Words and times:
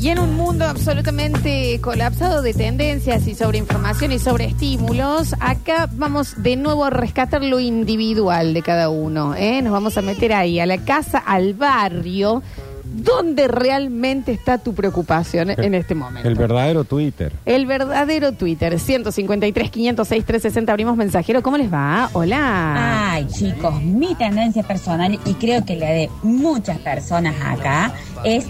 Y 0.00 0.08
en 0.08 0.18
un 0.18 0.34
mundo 0.34 0.64
absolutamente 0.64 1.78
colapsado 1.82 2.40
de 2.40 2.54
tendencias 2.54 3.26
y 3.26 3.34
sobre 3.34 3.58
información 3.58 4.12
y 4.12 4.18
sobre 4.18 4.46
estímulos, 4.46 5.34
acá 5.40 5.90
vamos 5.92 6.42
de 6.42 6.56
nuevo 6.56 6.86
a 6.86 6.90
rescatar 6.90 7.44
lo 7.44 7.60
individual 7.60 8.54
de 8.54 8.62
cada 8.62 8.88
uno. 8.88 9.34
¿eh? 9.34 9.60
Nos 9.60 9.74
vamos 9.74 9.98
a 9.98 10.02
meter 10.02 10.32
ahí, 10.32 10.58
a 10.58 10.64
la 10.64 10.78
casa, 10.78 11.18
al 11.18 11.52
barrio, 11.52 12.42
donde 12.82 13.46
realmente 13.46 14.32
está 14.32 14.56
tu 14.56 14.72
preocupación 14.72 15.50
en 15.50 15.74
este 15.74 15.94
momento. 15.94 16.26
El 16.26 16.34
verdadero 16.34 16.84
Twitter. 16.84 17.34
El 17.44 17.66
verdadero 17.66 18.32
Twitter, 18.32 18.80
153, 18.80 19.70
506, 19.70 20.24
360, 20.24 20.72
abrimos 20.72 20.96
mensajero. 20.96 21.42
¿Cómo 21.42 21.58
les 21.58 21.70
va? 21.70 22.08
Hola. 22.14 23.12
Ay, 23.12 23.26
chicos, 23.26 23.82
mi 23.82 24.14
tendencia 24.14 24.62
personal, 24.62 25.20
y 25.26 25.34
creo 25.34 25.62
que 25.66 25.76
la 25.76 25.90
de 25.90 26.08
muchas 26.22 26.78
personas 26.78 27.34
acá, 27.44 27.92
es 28.24 28.46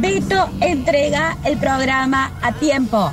Beto 0.00 0.48
entrega 0.60 1.36
el 1.44 1.56
programa 1.56 2.32
a 2.42 2.52
tiempo. 2.52 3.12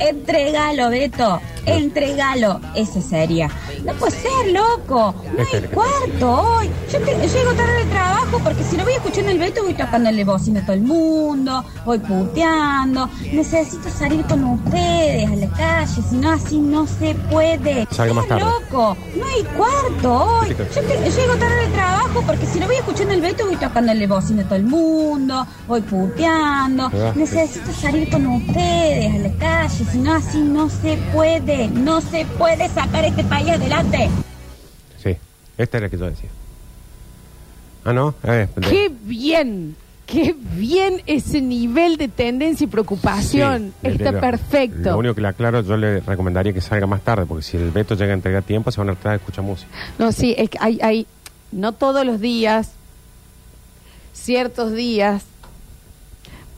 Entregalo, 0.00 0.90
Beto. 0.90 1.40
Entregalo. 1.66 2.58
Ese 2.74 3.02
sería. 3.02 3.48
No 3.84 3.92
puede 3.94 4.12
ser, 4.12 4.52
loco. 4.52 5.14
No 5.36 5.44
hay 5.52 5.62
cuarto 5.68 6.30
hoy. 6.32 6.70
Yo 6.90 6.98
te- 7.00 7.14
llego 7.28 7.52
tarde 7.52 7.72
del 7.80 7.88
trabajo 7.90 8.40
porque 8.42 8.64
si 8.64 8.76
no 8.76 8.84
voy 8.84 8.94
escuchando 8.94 9.30
el 9.30 9.38
Beto 9.38 9.62
voy 9.62 9.74
tocándole 9.74 10.24
bocina 10.24 10.60
a 10.60 10.62
todo 10.66 10.72
el 10.74 10.82
mundo, 10.82 11.64
voy 11.84 11.98
puteando. 11.98 13.08
Necesito 13.32 13.88
salir 13.90 14.24
con 14.24 14.42
ustedes 14.44 15.30
a 15.30 15.36
la 15.36 15.48
calle, 15.50 16.02
si 16.08 16.16
no 16.16 16.30
así 16.30 16.58
no 16.58 16.86
se 16.86 17.14
puede. 17.30 17.86
Salga 17.90 18.14
más 18.14 18.26
tarde. 18.26 18.42
loco. 18.44 18.96
No 19.16 19.26
hay 19.26 19.44
cuarto 19.56 20.14
hoy. 20.14 20.48
Yo 20.48 20.82
llego 20.82 21.34
tarde 21.36 21.56
del 21.56 21.72
trabajo 21.72 22.22
porque 22.26 22.46
si 22.46 22.58
no 22.58 22.66
voy 22.66 22.76
escuchando 22.76 23.12
el 23.14 23.20
Beto 23.20 23.46
voy 23.46 23.56
tocándole 23.56 24.06
bocina 24.06 24.42
a 24.42 24.46
todo 24.46 24.56
el 24.56 24.64
mundo, 24.64 25.46
voy 25.68 25.82
puteando. 25.82 26.90
Necesito 27.14 27.70
salir 27.72 28.10
con 28.10 28.26
ustedes 28.26 29.14
a 29.14 29.18
la 29.18 29.32
calle, 29.38 29.84
no 29.94 30.14
así 30.14 30.40
no 30.40 30.68
se 30.68 30.96
puede, 31.12 31.68
no 31.68 32.00
se 32.00 32.24
puede 32.38 32.68
sacar 32.68 33.04
este 33.04 33.24
país 33.24 33.48
adelante. 33.50 34.08
Sí, 35.02 35.16
esta 35.58 35.78
era 35.78 35.86
la 35.86 35.90
que 35.90 35.98
yo 35.98 36.04
decía. 36.06 36.28
Ah, 37.84 37.92
¿no? 37.92 38.14
Eh, 38.24 38.46
Qué 38.68 38.90
bien, 39.02 39.74
qué 40.06 40.34
bien 40.56 41.02
ese 41.06 41.40
nivel 41.40 41.96
de 41.96 42.08
tendencia 42.08 42.64
y 42.64 42.66
preocupación. 42.68 43.72
Sí, 43.82 43.88
Está 43.88 44.20
perfecto. 44.20 44.90
Lo 44.90 44.98
único 44.98 45.14
que 45.14 45.22
le 45.22 45.28
aclaro, 45.28 45.62
yo 45.62 45.76
le 45.76 46.00
recomendaría 46.00 46.52
que 46.52 46.60
salga 46.60 46.86
más 46.86 47.00
tarde, 47.02 47.24
porque 47.26 47.42
si 47.42 47.56
el 47.56 47.70
Beto 47.70 47.94
llega 47.94 48.12
a 48.12 48.14
entregar 48.14 48.42
tiempo, 48.42 48.70
se 48.70 48.80
van 48.80 48.90
a 48.90 48.92
tratar 48.94 49.12
de 49.12 49.16
escuchar 49.18 49.44
música. 49.44 49.70
No, 49.98 50.12
sí, 50.12 50.34
es 50.36 50.50
que 50.50 50.58
hay, 50.60 50.78
hay, 50.82 51.06
no 51.52 51.72
todos 51.72 52.04
los 52.04 52.20
días, 52.20 52.72
ciertos 54.12 54.72
días, 54.74 55.24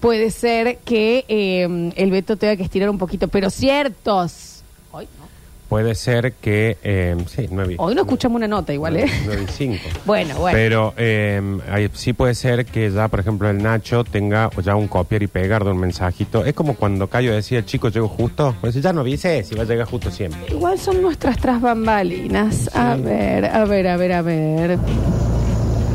puede 0.02 0.30
ser 0.30 0.78
que 0.84 1.24
eh, 1.28 1.92
el 1.96 2.10
Beto 2.10 2.36
tenga 2.36 2.56
que 2.56 2.64
estirar 2.64 2.90
un 2.90 2.98
poquito, 2.98 3.28
pero 3.28 3.48
ciertos. 3.48 4.62
Hoy 4.90 5.04
no, 5.18 5.22
Puede 5.68 5.94
ser 5.94 6.34
que, 6.34 6.76
eh, 6.82 7.16
sí, 7.34 7.48
nueve. 7.50 7.76
Hoy 7.78 7.94
no 7.94 8.02
escuchamos 8.02 8.36
una 8.36 8.46
nota 8.46 8.74
igual, 8.74 8.98
¿eh? 8.98 9.06
Nueve 9.24 9.46
y 9.48 9.50
cinco. 9.50 9.82
Bueno, 10.04 10.36
bueno. 10.38 10.54
Pero 10.54 10.92
eh, 10.98 11.40
hay- 11.70 11.88
sí 11.94 12.12
puede 12.12 12.34
ser 12.34 12.66
que 12.66 12.90
ya, 12.90 13.08
por 13.08 13.20
ejemplo, 13.20 13.48
el 13.48 13.62
Nacho 13.62 14.04
tenga 14.04 14.50
ya 14.62 14.76
un 14.76 14.86
copiar 14.86 15.22
y 15.22 15.28
pegar 15.28 15.64
de 15.64 15.70
un 15.70 15.78
mensajito. 15.78 16.44
Es 16.44 16.52
como 16.52 16.74
cuando 16.74 17.06
Cayo 17.06 17.32
decía, 17.32 17.64
chicos, 17.64 17.94
llego 17.94 18.08
justo. 18.08 18.54
Pues 18.60 18.74
ya 18.74 18.92
no 18.92 19.00
avise 19.00 19.44
si 19.44 19.54
va 19.54 19.62
a 19.62 19.66
llegar 19.66 19.86
justo 19.86 20.10
siempre. 20.10 20.40
Igual 20.54 20.78
son 20.78 21.00
nuestras 21.00 21.38
tras 21.38 21.62
bambalinas. 21.62 22.68
A 22.76 22.96
ver, 22.96 23.46
a 23.46 23.64
ver, 23.64 23.86
a 23.88 23.96
ver, 23.96 24.12
a 24.12 24.20
ver. 24.22 24.78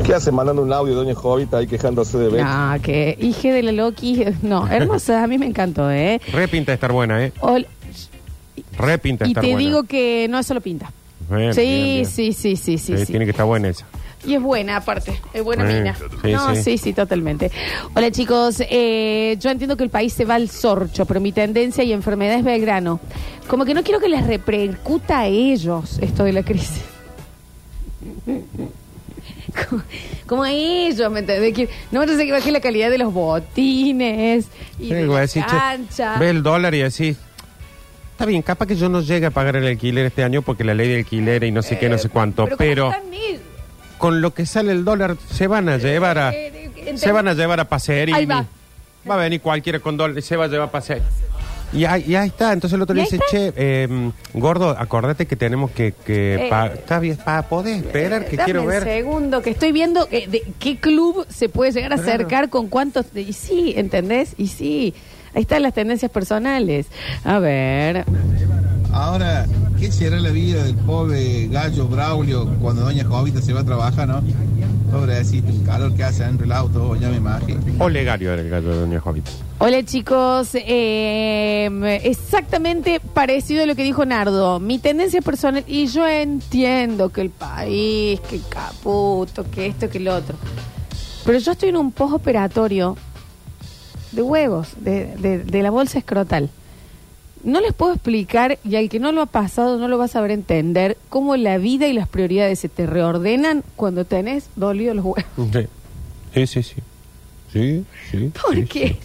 ¿Qué 0.08 0.14
hace 0.14 0.32
mandando 0.32 0.62
un 0.62 0.72
audio 0.72 0.94
de 0.94 1.00
Doña 1.04 1.14
Jovita 1.14 1.58
ahí 1.58 1.66
quejándose 1.66 2.16
de 2.16 2.30
Beto? 2.30 2.42
No, 2.42 2.80
que 2.80 3.14
hije 3.20 3.52
de 3.52 3.62
la 3.62 3.72
Loki. 3.72 4.24
No, 4.42 4.66
hermosa, 4.66 5.22
a 5.22 5.26
mí 5.26 5.36
me 5.36 5.44
encantó, 5.44 5.90
¿eh? 5.90 6.18
Re 6.32 6.48
pinta 6.48 6.72
de 6.72 6.76
estar 6.76 6.92
buena, 6.92 7.22
¿eh? 7.26 7.32
Ol- 7.40 7.66
Re 8.78 8.96
pinta 8.96 9.24
de 9.26 9.28
y 9.28 9.32
estar 9.32 9.42
te 9.44 9.48
buena. 9.52 9.58
digo 9.68 9.82
que 9.84 10.26
no 10.30 10.38
es 10.38 10.46
solo 10.46 10.62
pinta. 10.62 10.90
Bien, 11.28 11.52
sí, 11.52 11.60
bien, 11.60 11.84
bien. 11.84 12.06
sí, 12.06 12.32
sí, 12.32 12.56
sí, 12.56 12.78
sí, 12.78 12.94
Eh, 12.94 12.98
sí. 13.04 13.06
Tiene 13.12 13.26
que 13.26 13.32
estar 13.32 13.44
buena 13.44 13.68
esa. 13.68 13.84
Y 14.26 14.32
es 14.32 14.40
buena, 14.40 14.78
aparte. 14.78 15.20
Es 15.34 15.44
buena 15.44 15.70
Eh, 15.70 15.78
mina. 15.78 15.94
sí, 15.94 16.32
no, 16.32 16.54
sí. 16.54 16.62
sí. 16.62 16.78
sí, 16.78 16.92
totalmente. 16.94 17.50
Hola, 17.94 18.10
chicos. 18.10 18.62
Eh, 18.70 19.36
yo 19.38 19.50
entiendo 19.50 19.76
que 19.76 19.84
el 19.84 19.90
país 19.90 20.14
se 20.14 20.24
va 20.24 20.36
al 20.36 20.48
sorcho, 20.48 21.04
pero 21.04 21.20
mi 21.20 21.32
tendencia 21.32 21.84
y 21.84 21.92
enfermedad 21.92 22.38
es 22.38 22.44
Belgrano. 22.44 22.98
Como 23.46 23.66
que 23.66 23.74
no 23.74 23.82
quiero 23.82 24.00
que 24.00 24.08
les 24.08 24.26
repercuta 24.26 25.18
a 25.20 25.26
ellos 25.26 25.98
esto 26.00 26.24
de 26.24 26.32
la 26.32 26.42
crisis. 26.44 26.80
Como, 30.26 30.44
ellos, 30.46 31.10
¿me 31.10 31.20
entendés? 31.20 31.54
Que 31.54 31.68
no 31.90 32.00
me 32.00 32.06
parece 32.06 32.26
que 32.26 32.32
baje 32.32 32.50
la 32.52 32.60
calidad 32.60 32.90
de 32.90 32.98
los 32.98 33.12
botines 33.12 34.46
y 34.78 34.88
Sí, 34.88 34.94
de 34.94 35.06
la 35.06 35.26
che, 35.28 35.40
cancha. 35.40 36.18
ve 36.18 36.30
el 36.30 36.42
dólar 36.42 36.74
y 36.74 36.80
decís, 36.82 37.16
está 38.12 38.26
bien, 38.26 38.42
capaz 38.42 38.66
que 38.66 38.76
yo 38.76 38.88
no 38.88 39.00
llegue 39.00 39.26
a 39.26 39.30
pagar 39.30 39.56
el 39.56 39.66
alquiler 39.66 40.06
este 40.06 40.22
año 40.24 40.42
porque 40.42 40.64
la 40.64 40.74
ley 40.74 40.88
de 40.88 40.96
alquiler 40.98 41.44
y 41.44 41.50
no 41.52 41.62
sé 41.62 41.78
qué, 41.78 41.88
no 41.88 41.98
sé 41.98 42.08
cuánto, 42.08 42.44
¿cómo 42.44 42.56
pero, 42.56 42.90
están 42.90 43.12
ellos? 43.14 43.40
con 43.96 44.20
lo 44.20 44.32
que 44.34 44.46
sale 44.46 44.72
el 44.72 44.84
dólar 44.84 45.16
se 45.32 45.46
van 45.46 45.68
a 45.68 45.76
llevar 45.78 46.18
a, 46.18 46.32
Eh, 46.32 46.70
eh, 46.76 46.98
se 46.98 47.10
van 47.12 47.26
a 47.28 47.34
llevar 47.34 47.58
a 47.60 47.64
pasear 47.68 48.08
y 48.08 48.12
Ahí 48.12 48.26
va. 48.26 48.44
va 49.08 49.14
a 49.14 49.18
venir 49.18 49.40
cualquiera 49.40 49.80
con 49.80 49.96
dólar 49.96 50.18
y 50.18 50.22
se 50.22 50.36
va 50.36 50.44
a 50.44 50.48
llevar 50.48 50.68
a 50.68 50.70
pasear. 50.72 51.02
Y 51.72 51.84
ahí, 51.84 52.04
y 52.08 52.14
ahí 52.14 52.28
está, 52.28 52.52
entonces 52.54 52.74
el 52.76 52.82
otro 52.82 52.94
¿Y 52.94 52.98
le 52.98 53.02
ahí 53.02 53.08
dice, 53.10 53.22
che, 53.30 53.52
eh, 53.56 54.10
gordo, 54.32 54.70
acordate 54.70 55.26
que 55.26 55.36
tenemos 55.36 55.70
que, 55.70 55.92
que 55.92 56.46
Eh, 56.46 56.48
pa- 56.48 56.68
está 56.68 56.98
bien, 56.98 57.16
para 57.22 57.42
poder 57.48 57.76
esperar, 57.84 58.24
que 58.26 58.36
Dame 58.36 58.44
quiero 58.46 58.62
un 58.62 58.68
ver. 58.68 58.84
segundo, 58.84 59.42
que 59.42 59.50
estoy 59.50 59.72
viendo 59.72 60.08
eh, 60.10 60.26
de 60.28 60.42
qué 60.58 60.78
club 60.78 61.26
se 61.28 61.48
puede 61.50 61.72
llegar 61.72 61.92
a 61.92 61.96
Claro. 61.96 62.10
acercar 62.10 62.48
con 62.48 62.68
cuántos. 62.68 63.12
de- 63.12 63.22
y 63.22 63.32
sí, 63.34 63.74
¿entendés? 63.76 64.34
Y 64.38 64.46
sí, 64.48 64.94
ahí 65.34 65.42
están 65.42 65.62
las 65.62 65.74
tendencias 65.74 66.10
personales. 66.10 66.86
A 67.24 67.38
ver. 67.38 68.04
Ahora, 68.90 69.44
¿qué 69.78 69.92
será 69.92 70.18
la 70.18 70.30
vida 70.30 70.64
del 70.64 70.74
pobre 70.74 71.48
gallo 71.48 71.86
Braulio 71.86 72.46
cuando 72.62 72.82
doña 72.82 73.04
Jovita 73.04 73.42
se 73.42 73.52
va 73.52 73.60
a 73.60 73.64
trabajar, 73.64 74.08
no? 74.08 74.22
Pobrecito, 74.90 75.48
el 75.50 75.62
calor 75.64 75.94
que 75.94 76.02
hace 76.04 76.24
dentro 76.24 76.46
del 76.46 76.52
auto, 76.52 76.96
ya 76.96 77.08
me 77.10 77.16
imagino. 77.16 77.60
Olegario 77.78 78.32
era 78.32 78.40
el 78.42 78.48
gallo 78.48 78.70
de 78.70 78.80
Doña 78.80 79.00
Jovita. 79.00 79.30
Hola 79.58 79.82
chicos, 79.84 80.50
eh, 80.54 82.00
exactamente 82.04 83.00
parecido 83.00 83.64
a 83.64 83.66
lo 83.66 83.74
que 83.74 83.82
dijo 83.82 84.06
Nardo. 84.06 84.60
Mi 84.60 84.78
tendencia 84.78 85.20
personal, 85.20 85.64
y 85.66 85.86
yo 85.88 86.06
entiendo 86.08 87.10
que 87.10 87.20
el 87.20 87.30
país, 87.30 88.20
que 88.20 88.40
caputo, 88.48 89.44
que 89.50 89.66
esto, 89.66 89.90
que 89.90 89.98
el 89.98 90.08
otro. 90.08 90.36
Pero 91.24 91.38
yo 91.38 91.52
estoy 91.52 91.68
en 91.68 91.76
un 91.76 91.92
postoperatorio 91.92 92.96
de 94.12 94.22
huevos, 94.22 94.68
de, 94.80 95.16
de- 95.16 95.38
de 95.44 95.62
la 95.62 95.70
bolsa 95.70 95.98
escrotal. 95.98 96.48
No 97.44 97.60
les 97.60 97.72
puedo 97.72 97.92
explicar, 97.94 98.58
y 98.64 98.76
al 98.76 98.88
que 98.88 98.98
no 98.98 99.12
lo 99.12 99.22
ha 99.22 99.26
pasado 99.26 99.78
no 99.78 99.88
lo 99.88 99.98
va 99.98 100.06
a 100.06 100.08
saber 100.08 100.30
entender, 100.30 100.96
cómo 101.08 101.36
la 101.36 101.58
vida 101.58 101.86
y 101.86 101.92
las 101.92 102.08
prioridades 102.08 102.58
se 102.58 102.68
te 102.68 102.86
reordenan 102.86 103.64
cuando 103.76 104.04
tenés 104.04 104.48
dolido 104.56 104.94
los 104.94 105.04
huevos. 105.04 105.24
Sí, 106.34 106.46
sí, 106.46 106.62
sí. 106.62 106.74
Sí, 107.52 107.84
sí. 108.10 108.32
¿Por 108.40 108.54
sí, 108.54 108.64
qué? 108.66 108.96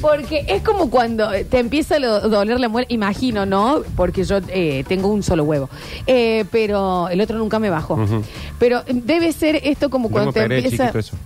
Porque 0.00 0.44
es 0.46 0.62
como 0.62 0.90
cuando 0.90 1.28
te 1.50 1.58
empieza 1.58 1.96
a 1.96 2.20
doler 2.20 2.60
la 2.60 2.68
muela, 2.68 2.86
imagino, 2.88 3.46
¿no? 3.46 3.82
Porque 3.96 4.22
yo 4.22 4.38
eh, 4.48 4.84
tengo 4.86 5.08
un 5.08 5.22
solo 5.22 5.44
huevo, 5.44 5.68
Eh, 6.06 6.44
pero 6.52 7.08
el 7.08 7.20
otro 7.20 7.36
nunca 7.38 7.58
me 7.58 7.68
bajó. 7.68 7.98
Pero 8.58 8.82
debe 8.86 9.32
ser 9.32 9.56
esto 9.64 9.90
como 9.90 10.10
cuando 10.10 10.32
te 10.32 10.40
operé 10.40 10.58
empieza 10.58 10.96
eso, 10.96 11.16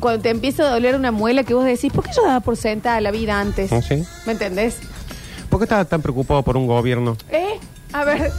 cuando, 0.00 0.22
te 0.22 0.30
empieza 0.30 0.68
a 0.68 0.70
doler 0.70 0.94
una 0.94 1.10
muela 1.10 1.42
que 1.42 1.54
vos 1.54 1.64
decís, 1.64 1.92
¿por 1.92 2.04
qué 2.04 2.10
yo 2.16 2.22
daba 2.24 2.40
por 2.40 2.56
sentada 2.56 3.00
la 3.00 3.10
vida 3.10 3.40
antes? 3.40 3.72
¿Ah, 3.72 3.82
sí? 3.82 4.04
¿Me 4.24 4.32
entendés? 4.32 4.78
¿Por 5.48 5.60
qué 5.60 5.64
estaba 5.64 5.84
tan 5.84 6.02
preocupado 6.02 6.42
por 6.42 6.56
un 6.56 6.66
gobierno? 6.66 7.16
¿Eh? 7.30 7.58
A 7.92 8.04
ver, 8.04 8.30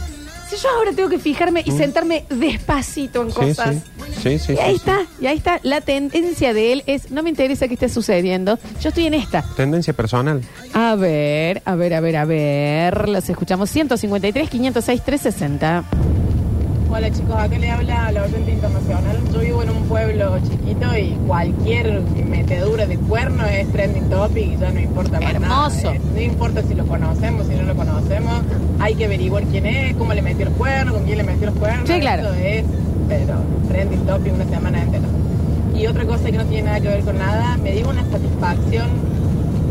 si 0.48 0.56
yo 0.56 0.68
ahora 0.76 0.92
tengo 0.92 1.08
que 1.08 1.18
fijarme 1.18 1.62
y 1.64 1.70
sentarme 1.72 2.24
despacito 2.30 3.22
en 3.22 3.28
Mm. 3.28 3.32
Cosas. 3.32 3.74
sí. 3.76 3.82
Sí, 4.22 4.38
sí, 4.38 4.52
y 4.54 4.58
ahí 4.58 4.70
sí. 4.72 4.76
está, 4.78 4.98
y 5.20 5.26
ahí 5.26 5.36
está. 5.36 5.60
La 5.62 5.80
tendencia 5.80 6.52
de 6.52 6.72
él 6.72 6.82
es, 6.86 7.10
no 7.12 7.22
me 7.22 7.30
interesa 7.30 7.68
qué 7.68 7.74
esté 7.74 7.88
sucediendo, 7.88 8.58
yo 8.80 8.88
estoy 8.88 9.06
en 9.06 9.14
esta. 9.14 9.42
Tendencia 9.56 9.92
personal. 9.92 10.42
A 10.74 10.94
ver, 10.96 11.62
a 11.64 11.74
ver, 11.76 11.94
a 11.94 12.00
ver, 12.00 12.16
a 12.16 12.24
ver. 12.24 13.08
Los 13.08 13.28
escuchamos 13.28 13.70
153, 13.70 14.50
506, 14.50 15.02
360. 15.04 15.84
Hola 16.90 17.10
chicos, 17.12 17.36
acá 17.36 17.58
le 17.58 17.70
habla 17.70 18.10
la 18.12 18.22
oyente 18.24 18.50
internacional. 18.52 19.18
Yo 19.32 19.40
vivo 19.40 19.62
en 19.62 19.70
un 19.70 19.82
pueblo 19.84 20.38
chiquito 20.48 20.96
y 20.96 21.10
cualquier 21.26 22.00
metedura 22.26 22.86
de 22.86 22.96
cuerno 22.96 23.44
es 23.44 23.70
trending 23.70 24.08
topic 24.08 24.52
y 24.54 24.56
ya 24.56 24.70
no 24.70 24.80
importa 24.80 25.20
más 25.20 25.34
Hermoso. 25.34 25.84
nada. 25.84 25.96
Eh, 25.96 26.00
No 26.14 26.20
importa 26.20 26.62
si 26.62 26.74
lo 26.74 26.86
conocemos, 26.86 27.46
si 27.46 27.54
no 27.54 27.62
lo 27.64 27.74
conocemos, 27.74 28.42
hay 28.80 28.94
que 28.94 29.04
averiguar 29.04 29.44
quién 29.44 29.66
es, 29.66 29.94
cómo 29.96 30.14
le 30.14 30.22
metió 30.22 30.46
los 30.46 30.54
cuernos, 30.54 30.94
con 30.94 31.04
quién 31.04 31.18
le 31.18 31.24
metió 31.24 31.46
los 31.46 31.56
cuernos. 31.56 31.88
Sí, 31.88 32.00
claro. 32.00 32.22
Eso 32.22 32.34
es, 32.42 32.64
pero 33.08 33.34
trending 33.68 34.06
topic 34.06 34.34
una 34.34 34.46
semana 34.46 34.82
entera. 34.82 35.04
Y 35.76 35.86
otra 35.86 36.04
cosa 36.06 36.24
que 36.24 36.38
no 36.38 36.44
tiene 36.46 36.64
nada 36.64 36.80
que 36.80 36.88
ver 36.88 37.00
con 37.04 37.18
nada, 37.18 37.56
me 37.62 37.72
dio 37.72 37.88
una 37.90 38.02
satisfacción 38.10 38.88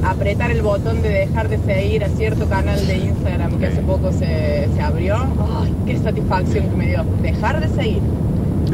apretar 0.03 0.51
el 0.51 0.61
botón 0.61 1.01
de 1.01 1.09
dejar 1.09 1.49
de 1.49 1.57
seguir 1.59 2.03
a 2.03 2.09
cierto 2.09 2.47
canal 2.47 2.85
de 2.85 2.97
Instagram 2.97 3.59
que 3.59 3.67
hace 3.67 3.81
poco 3.81 4.11
se, 4.11 4.67
se 4.73 4.81
abrió. 4.81 5.15
¡Ay, 5.15 5.73
qué 5.85 5.97
satisfacción 5.97 6.69
que 6.69 6.75
me 6.75 6.87
dio! 6.87 7.03
Dejar 7.21 7.59
de 7.59 7.67
seguir. 7.75 8.01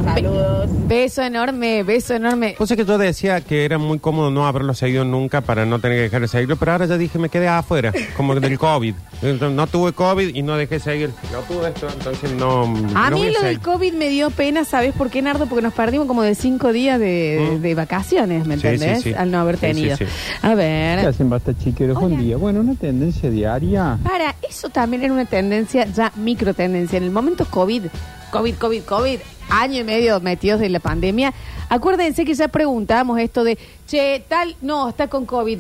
Saludos. 0.04 0.70
Beso 0.88 1.22
enorme, 1.24 1.84
beso 1.84 2.14
enorme. 2.14 2.56
Cosa 2.56 2.76
que 2.76 2.86
yo 2.86 2.98
decía 2.98 3.42
que 3.42 3.66
era 3.66 3.78
muy 3.78 4.00
cómodo 4.00 4.30
no 4.32 4.46
haberlo 4.46 4.74
seguido 4.74 5.06
nunca 5.06 5.42
para 5.42 5.66
no 5.66 5.80
tener 5.80 5.98
que 5.98 6.02
dejar 6.04 6.22
de 6.22 6.28
seguirlo, 6.28 6.56
pero 6.58 6.74
ahora 6.74 6.86
ya 6.86 6.98
dije 6.98 7.18
me 7.20 7.30
quedé 7.30 7.48
afuera, 7.48 7.94
como 8.18 8.36
del 8.36 8.58
COVID. 8.60 8.94
Entonces, 9.22 9.56
No 9.56 9.68
tuve 9.68 9.94
COVID 9.94 10.36
y 10.36 10.42
no 10.44 10.58
dejé 10.58 10.76
de 10.76 10.80
seguir. 10.82 11.10
No 11.32 11.40
tuve 11.40 11.70
esto, 11.70 11.88
entonces 11.92 12.32
no. 12.34 12.64
A 12.96 13.10
no 13.10 13.18
mí 13.18 13.32
lo 13.32 13.42
del. 13.42 13.60
COVID 13.60 13.94
me 13.94 14.10
dio 14.10 14.30
pena, 14.30 14.66
¿sabes 14.66 14.94
por 14.94 15.10
qué, 15.10 15.22
Nardo? 15.22 15.46
Porque 15.48 15.62
nos 15.62 15.74
perdimos 15.74 16.08
como 16.08 16.22
de 16.22 16.36
cinco 16.36 16.74
días 16.74 17.00
de, 17.00 17.58
Mm. 17.58 17.62
de 17.62 17.76
vacaciones, 17.76 18.46
¿me 18.46 18.58
Sí, 18.58 18.68
entendés? 18.68 19.04
sí, 19.04 19.10
sí. 19.12 19.16
Al 19.16 19.32
no 19.32 19.40
haber 19.40 19.56
Sí, 19.58 19.62
sí, 19.68 19.74
tenido. 19.74 19.98
sí. 19.98 20.06
A 20.42 20.50
¿Qué 20.50 20.56
ver. 20.56 21.00
hacen 21.08 21.30
basta 21.30 21.54
chiqueros? 21.58 21.96
Hola. 21.98 22.08
Buen 22.08 22.20
día. 22.22 22.38
Bueno, 22.38 22.60
una 22.60 22.76
tendencia 22.76 23.30
diaria. 23.30 23.98
Para, 24.04 24.36
eso 24.48 24.70
también 24.70 25.04
era 25.04 25.14
una 25.14 25.26
tendencia, 25.26 25.86
ya 25.86 26.12
micro 26.18 26.54
tendencia. 26.54 26.98
En 26.98 27.04
el 27.04 27.12
momento 27.12 27.46
COVID, 27.46 27.84
COVID, 28.32 28.56
COVID, 28.56 28.82
COVID, 28.84 29.20
año 29.62 29.80
y 29.82 29.84
medio 29.84 30.20
metidos 30.20 30.60
de 30.60 30.70
la 30.70 30.80
pandemia, 30.80 31.34
acuérdense 31.70 32.26
que 32.26 32.34
ya 32.34 32.48
preguntábamos 32.48 33.20
esto 33.20 33.44
de, 33.44 33.58
che, 33.88 34.24
tal, 34.28 34.56
no, 34.62 34.90
está 34.90 35.08
con 35.08 35.26
COVID. 35.26 35.60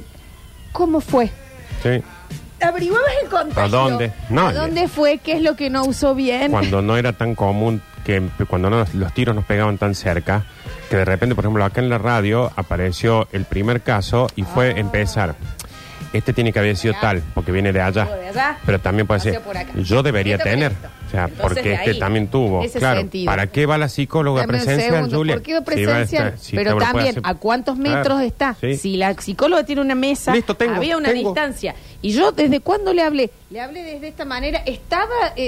¿Cómo 0.71 1.01
fue? 1.01 1.29
Sí. 1.83 2.01
Averiguabas 2.61 3.11
el 3.21 3.29
contexto. 3.29 3.61
¿A 3.61 3.67
dónde? 3.67 4.11
No, 4.29 4.47
¿A 4.47 4.53
dónde 4.53 4.87
fue? 4.87 5.17
¿Qué 5.17 5.33
es 5.33 5.41
lo 5.41 5.55
que 5.55 5.69
no 5.69 5.83
usó 5.83 6.15
bien? 6.15 6.51
Cuando 6.51 6.81
no 6.81 6.95
era 6.97 7.13
tan 7.13 7.35
común, 7.35 7.81
que 8.05 8.21
cuando 8.47 8.69
no, 8.69 8.85
los 8.93 9.13
tiros 9.13 9.35
nos 9.35 9.45
pegaban 9.45 9.77
tan 9.77 9.95
cerca, 9.95 10.45
que 10.89 10.95
de 10.97 11.05
repente, 11.05 11.35
por 11.35 11.43
ejemplo, 11.43 11.63
acá 11.65 11.81
en 11.81 11.89
la 11.89 11.97
radio 11.97 12.51
apareció 12.55 13.27
el 13.33 13.45
primer 13.45 13.81
caso 13.81 14.27
y 14.35 14.43
fue 14.43 14.69
Ah. 14.75 14.79
empezar. 14.79 15.35
Este 16.13 16.31
tiene 16.31 16.53
que 16.53 16.59
haber 16.59 16.77
sido 16.77 16.93
tal, 17.01 17.21
porque 17.33 17.51
viene 17.51 17.73
de 17.73 17.81
allá. 17.81 18.05
Todo 18.05 18.17
de 18.17 18.27
allá, 18.27 18.57
Pero 18.65 18.79
también 18.79 19.07
puede 19.07 19.19
ser, 19.19 19.33
pasó 19.33 19.45
por 19.45 19.57
acá. 19.57 19.71
yo 19.75 20.03
debería 20.03 20.37
tener. 20.37 20.71
O 20.71 21.09
sea, 21.15 21.25
Entonces, 21.25 21.41
porque 21.41 21.61
de 21.69 21.73
este 21.75 21.89
ahí, 21.91 21.99
también 21.99 22.27
tuvo. 22.27 22.63
ese 22.63 22.79
claro, 22.79 23.01
sentido. 23.01 23.25
¿para 23.25 23.47
qué 23.47 23.65
va 23.67 23.77
la 23.77 23.87
psicóloga 23.89 24.41
Dame 24.41 24.53
un 24.53 24.59
presencial, 24.63 24.93
segundo, 24.95 25.17
Julia? 25.17 25.35
¿Por 25.35 25.43
qué 25.43 25.53
va 25.53 25.59
Si 25.59 25.85
va 25.85 25.91
a 25.91 25.95
presencial? 25.95 26.27
estar- 26.27 26.39
si 26.39 26.55
Pero 26.55 26.63
te 26.63 26.69
lo 26.71 26.75
puede 26.77 26.91
también, 26.91 27.09
hacer. 27.09 27.21
¿a 27.25 27.33
cuántos 27.35 27.77
Claro, 27.79 27.97
metros 27.97 28.21
está? 28.21 28.55
sí. 28.59 28.77
Si 28.77 28.97
la 28.97 29.13
psicóloga 29.13 29.63
tiene 29.63 29.81
una 29.81 29.95
mesa, 29.95 30.33
Listo, 30.33 30.55
tengo, 30.55 30.75
había 30.75 30.97
una 30.97 31.09
tengo. 31.09 31.29
distancia. 31.29 31.75
Y 32.01 32.11
yo, 32.13 32.31
¿desde 32.31 32.59
cuándo 32.61 32.93
le 32.93 33.01
hablé? 33.03 33.29
Le 33.51 33.61
hablé 33.61 33.83
desde 33.83 34.07
esta 34.07 34.25
manera. 34.25 34.59
Estaba 34.65 35.13
eh, 35.35 35.43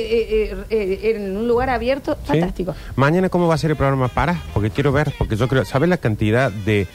eh, 0.51 0.55
eh, 0.69 0.99
eh, 1.03 1.15
en 1.15 1.35
un 1.37 1.47
lugar 1.47 1.69
abierto. 1.71 2.15
¿Sí? 2.23 2.27
Fantástico. 2.27 2.75
Mañana, 2.95 3.29
¿cómo 3.29 3.47
va 3.47 3.55
a 3.55 3.57
ser 3.57 3.71
el 3.71 3.77
programa? 3.77 4.07
Para, 4.07 4.41
porque 4.53 4.69
quiero 4.69 4.91
ver, 4.91 5.13
porque 5.17 5.35
yo 5.35 5.47
creo, 5.47 5.65
¿sabes 5.65 5.89
la 5.89 5.97
cantidad 5.97 6.51
de 6.51 6.87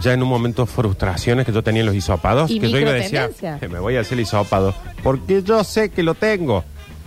ya 0.00 0.12
en 0.12 0.22
un 0.22 0.28
momento 0.28 0.66
frustraciones 0.66 1.46
que 1.46 1.52
yo 1.52 1.62
tenía 1.62 1.80
en 1.80 1.86
los 1.86 1.94
hisopados? 1.94 2.50
Y 2.50 2.60
que 2.60 2.70
yo 2.70 2.78
iba 2.78 2.90
a 2.90 2.94
decir, 2.94 3.12
microtendencia. 3.20 3.58
"Eh, 3.60 3.68
me 3.68 3.78
voy 3.78 3.96
a 3.96 4.00
hacer 4.00 4.14
el 4.18 4.22
hisopado, 4.22 4.74
porque 5.02 5.42
yo 5.42 5.64
sé 5.64 5.90
que 5.90 6.02
lo 6.02 6.14
tengo. 6.14 6.64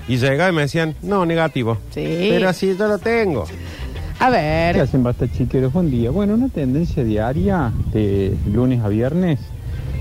Y 0.07 0.17
llegaba 0.17 0.49
y 0.49 0.53
me 0.53 0.63
decían, 0.63 0.95
no, 1.01 1.25
negativo. 1.25 1.77
Sí. 1.91 2.03
Pero 2.29 2.49
así 2.49 2.75
yo 2.77 2.87
lo 2.87 2.97
tengo. 2.99 3.45
A 4.19 4.25
¿Qué 4.27 4.31
ver. 4.31 4.81
hacen 4.81 5.01
basta 5.03 5.31
chiqueros? 5.31 5.71
Buen 5.73 5.89
día. 5.89 6.11
Bueno, 6.11 6.33
una 6.33 6.49
tendencia 6.49 7.03
diaria 7.03 7.71
de 7.93 8.35
lunes 8.51 8.81
a 8.83 8.89
viernes 8.89 9.39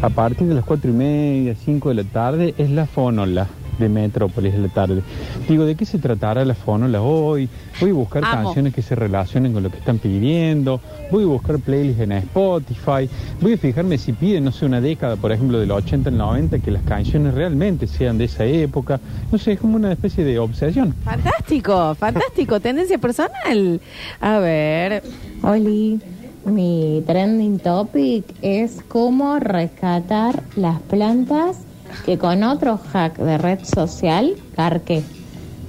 a 0.01 0.09
partir 0.09 0.49
de 0.49 0.55
las 0.55 0.65
cuatro 0.65 0.91
y 0.91 0.95
media, 0.95 1.55
cinco 1.65 1.91
de 1.91 1.97
la 1.97 2.05
tarde 2.05 2.55
es 2.59 2.71
la 2.71 2.87
fonola 2.87 3.47
de 3.83 3.89
Metrópolis 3.89 4.53
de 4.53 4.59
la 4.61 4.69
tarde. 4.69 5.03
Digo, 5.49 5.65
¿de 5.65 5.75
qué 5.75 5.85
se 5.85 5.99
tratará 5.99 6.45
la 6.45 6.55
fonola 6.55 7.03
hoy? 7.03 7.49
Voy 7.81 7.91
a 7.91 7.95
buscar 7.95 8.25
Amo. 8.25 8.45
canciones 8.45 8.75
que 8.75 8.83
se 8.83 8.95
relacionen 8.95 9.53
con 9.53 9.63
lo 9.63 9.71
que 9.71 9.79
están 9.79 9.99
pidiendo, 9.99 10.81
voy 11.11 11.25
a 11.25 11.27
buscar 11.27 11.59
playlists 11.59 12.03
en 12.03 12.13
Spotify, 12.13 13.09
voy 13.41 13.55
a 13.55 13.59
fijarme 13.59 13.99
si 13.99 14.13
piden, 14.13 14.45
no 14.45 14.53
sé, 14.53 14.67
una 14.67 14.81
década, 14.81 15.17
por 15.17 15.33
ejemplo, 15.33 15.59
del 15.59 15.71
80 15.71 16.11
al 16.11 16.17
90, 16.17 16.59
que 16.61 16.71
las 16.71 16.83
canciones 16.85 17.35
realmente 17.35 17.87
sean 17.87 18.19
de 18.19 18.25
esa 18.25 18.45
época. 18.45 19.01
No 19.31 19.39
sé, 19.39 19.53
es 19.53 19.61
como 19.61 19.77
una 19.77 19.93
especie 19.93 20.25
de 20.25 20.39
obsesión. 20.39 20.95
Fantástico, 21.05 21.95
fantástico. 21.95 22.61
Tendencia 22.61 22.99
personal. 22.99 23.81
A 24.21 24.39
ver. 24.39 25.03
Oli, 25.43 26.01
mi 26.45 27.03
trending 27.07 27.59
topic 27.59 28.25
es 28.43 28.83
cómo 28.89 29.39
rescatar 29.39 30.43
las 30.57 30.81
plantas 30.83 31.59
que 32.05 32.19
con 32.19 32.43
otro 32.43 32.79
hack 32.93 33.17
de 33.19 33.39
red 33.39 33.61
social 33.65 34.35
carqué. 34.57 35.03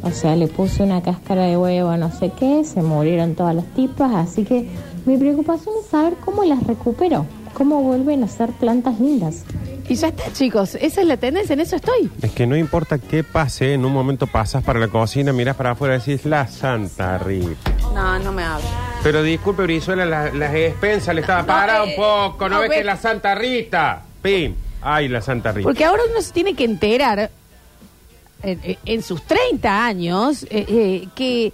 O 0.01 0.11
sea, 0.11 0.35
le 0.35 0.47
puse 0.47 0.83
una 0.83 1.01
cáscara 1.01 1.43
de 1.45 1.55
huevo, 1.57 1.95
no 1.95 2.11
sé 2.11 2.31
qué, 2.37 2.63
se 2.65 2.81
murieron 2.81 3.35
todas 3.35 3.55
las 3.55 3.65
tipas, 3.73 4.13
así 4.15 4.43
que 4.43 4.67
mi 5.05 5.17
preocupación 5.17 5.75
es 5.81 5.89
saber 5.89 6.15
cómo 6.25 6.43
las 6.43 6.61
recupero, 6.67 7.25
cómo 7.53 7.81
vuelven 7.81 8.21
a 8.23 8.27
ser 8.27 8.49
plantas 8.51 8.99
lindas. 8.99 9.43
Y 9.87 9.95
ya 9.95 10.07
está, 10.09 10.23
chicos. 10.33 10.75
Esa 10.75 11.01
es 11.01 11.07
la 11.07 11.17
tendencia, 11.17 11.53
en 11.53 11.59
eso 11.61 11.75
estoy. 11.75 12.09
Es 12.21 12.31
que 12.31 12.47
no 12.47 12.55
importa 12.57 12.97
qué 12.99 13.23
pase, 13.23 13.73
en 13.73 13.83
un 13.85 13.91
momento 13.93 14.27
pasas 14.27 14.63
para 14.63 14.79
la 14.79 14.87
cocina, 14.87 15.31
miras 15.33 15.55
para 15.57 15.71
afuera 15.71 15.95
y 15.95 15.99
decís, 15.99 16.25
la 16.25 16.47
Santa 16.47 17.17
Rita. 17.17 17.71
No, 17.93 18.17
no 18.19 18.31
me 18.31 18.43
hablo. 18.43 18.65
Pero 19.03 19.21
disculpe, 19.23 19.63
Brizuela, 19.63 20.05
las 20.05 20.33
la 20.33 20.57
expensas 20.57 21.13
le 21.15 21.21
estaba 21.21 21.41
No, 21.41 21.47
parada 21.47 21.83
eh, 21.85 21.89
un 21.89 21.95
poco, 21.95 22.47
¿no, 22.49 22.55
no, 22.55 22.61
ves 22.61 22.69
ve- 22.69 22.75
que 22.77 22.83
la 22.85 22.95
Santa 22.97 23.35
Rita? 23.35 24.03
¡Pim! 24.21 24.53
¡Ay, 24.83 25.07
la 25.07 25.21
Santa 25.21 25.51
Rita! 25.51 25.63
Porque 25.67 25.85
ahora 25.85 26.03
uno 26.11 26.21
se 26.21 26.31
tiene 26.33 26.55
que 26.55 26.63
enterar 26.65 27.29
en, 28.43 29.01
sus 29.01 29.21
30 29.23 29.85
años 29.85 30.43
eh, 30.43 30.65
eh, 30.67 31.07
que 31.15 31.53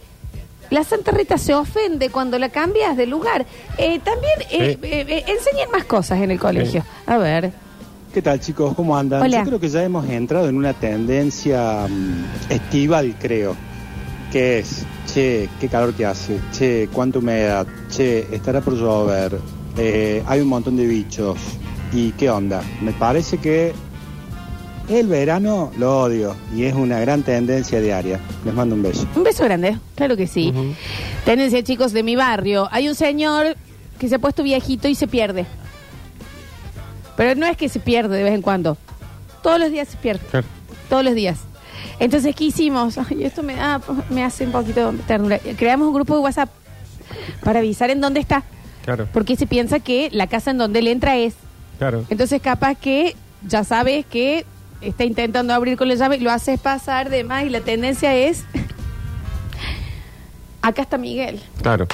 la 0.72 0.84
Santa 0.84 1.12
Rita 1.12 1.38
se 1.38 1.54
ofende 1.54 2.10
cuando 2.10 2.38
la 2.40 2.50
cambias 2.50 2.98
de 2.98 3.06
lugar. 3.06 3.46
Eh, 3.78 4.00
también 4.00 4.34
eh, 4.52 4.78
Sí. 4.81 4.88
eh, 4.88 5.06
eh, 5.08 5.24
enseñan 5.28 5.70
más 5.72 5.86
cosas 5.86 6.20
en 6.22 6.31
el 6.31 6.40
colegio. 6.40 6.84
A 7.06 7.18
ver. 7.18 7.52
¿Qué 8.14 8.22
tal 8.24 8.40
chicos? 8.40 8.74
¿Cómo 8.76 8.98
andan? 8.98 9.22
Hola. 9.22 9.40
Yo 9.40 9.46
creo 9.46 9.60
que 9.60 9.70
ya 9.70 9.84
hemos 9.84 10.08
entrado 10.10 10.50
en 10.50 10.58
una 10.58 10.74
tendencia 10.74 11.86
mm, 11.88 12.52
estival, 12.52 13.16
creo, 13.20 13.56
que 14.32 14.60
es, 14.60 14.84
che, 15.06 15.48
qué 15.60 15.68
calor 15.70 15.94
que 15.94 16.06
hace, 16.08 16.40
che, 16.52 16.90
cuánta 16.92 17.20
humedad, 17.20 17.68
che, 17.90 18.28
estará 18.32 18.62
por 18.62 18.74
llover, 18.75 19.40
eh, 19.78 20.24
hay 20.25 20.42
un 20.42 20.48
montón 20.48 20.75
de 20.75 20.88
bichos, 20.88 21.38
y 21.91 22.12
qué 22.12 22.30
onda. 22.30 22.62
Me 22.81 22.91
parece 22.91 23.38
que 23.38 23.74
el 24.89 25.07
verano 25.07 25.71
lo 25.77 26.01
odio 26.01 26.36
y 26.56 26.63
es 26.63 26.74
una 26.74 27.00
gran 27.00 27.24
tendencia 27.24 27.80
diaria. 27.80 28.19
Les 28.45 28.53
mando 28.53 28.75
un 28.75 28.81
beso. 28.83 29.07
Un 29.15 29.24
beso 29.24 29.44
grande, 29.44 29.77
claro 29.95 30.18
que 30.18 30.27
sí. 30.27 30.51
Ujú. 30.53 30.74
Tendencia, 31.25 31.63
chicos, 31.63 31.91
de 31.94 32.03
mi 32.03 32.15
barrio. 32.15 32.68
Hay 32.71 32.88
un 32.89 32.95
señor 32.95 33.56
que 34.00 34.07
se 34.09 34.15
ha 34.15 34.19
puesto 34.19 34.44
viejito 34.44 34.88
y 34.88 34.95
se 34.95 35.07
pierde. 35.07 35.45
Pero 37.18 37.36
no 37.36 37.45
es 37.45 37.57
que 37.57 37.69
se 37.69 37.80
pierde 37.80 38.18
de 38.18 38.24
vez 38.24 38.33
en 38.33 38.41
cuando. 38.41 38.77
Todos 39.44 39.59
los 39.59 39.71
días 39.71 39.89
se 39.89 39.97
pierde. 39.97 40.21
Claro. 40.31 40.47
Todos 40.89 41.03
los 41.03 41.13
días. 41.13 41.39
Entonces, 42.00 42.33
¿qué 42.36 42.45
hicimos? 42.45 42.97
Ay, 42.97 43.24
esto 43.25 43.44
me, 43.44 43.56
da, 43.56 43.81
me 44.09 44.24
hace 44.24 44.45
un 44.45 44.51
poquito 44.51 44.91
de 44.91 44.97
ternura. 45.00 45.39
Creamos 45.57 45.88
un 45.88 45.94
grupo 45.94 46.15
de 46.15 46.21
WhatsApp 46.21 46.50
para 47.44 47.59
avisar 47.59 47.89
en 47.89 48.00
dónde 48.00 48.21
está. 48.21 48.44
Claro, 48.86 49.07
Porque 49.13 49.36
se 49.36 49.45
piensa 49.45 49.80
que 49.80 50.09
la 50.12 50.27
casa 50.27 50.51
en 50.51 50.57
donde 50.57 50.80
él 50.80 50.88
entra 50.88 51.18
es. 51.18 51.36
Claro. 51.80 52.06
Entonces, 52.10 52.42
capaz 52.42 52.76
que 52.76 53.16
ya 53.48 53.64
sabes 53.64 54.06
que 54.06 54.46
está 54.82 55.03
intentando 55.03 55.53
abrir 55.53 55.77
con 55.77 55.88
la 55.88 55.96
llave, 55.96 56.20
lo 56.20 56.32
haces 56.32 56.60
pasar 56.60 57.10
de 57.10 57.24
más 57.24 57.44
y 57.46 57.50
la 57.50 57.62
tendencia 57.62 58.15
es. 58.15 58.46
Acá 60.62 60.82
está 60.84 60.98
Miguel. 60.98 61.42
Claro. 61.62 61.88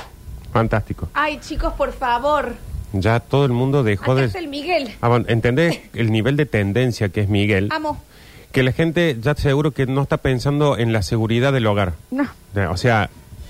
Fantástico. 0.51 1.09
Ay, 1.13 1.39
chicos, 1.39 1.73
por 1.73 1.93
favor. 1.93 2.55
Ya 2.93 3.19
todo 3.19 3.45
el 3.45 3.51
mundo 3.51 3.83
dejó 3.83 4.13
Acá 4.13 4.21
de... 4.21 4.27
está 4.27 4.39
el 4.39 4.47
Miguel. 4.47 4.93
Ah, 5.01 5.09
bueno, 5.09 5.25
¿Entendés 5.27 5.81
el 5.93 6.11
nivel 6.11 6.37
de 6.37 6.45
tendencia 6.45 7.09
que 7.09 7.21
es 7.21 7.29
Miguel? 7.29 7.69
Amo. 7.71 8.01
Que 8.51 8.63
la 8.63 8.71
gente 8.71 9.17
ya 9.19 9.35
seguro 9.35 9.71
que 9.71 9.85
no 9.85 10.01
está 10.01 10.17
pensando 10.17 10.77
en 10.77 10.93
la 10.93 11.01
seguridad 11.01 11.51
del 11.51 11.67
hogar. 11.67 11.93
No. 12.09 12.25
O 12.71 12.77
sea, 12.77 13.09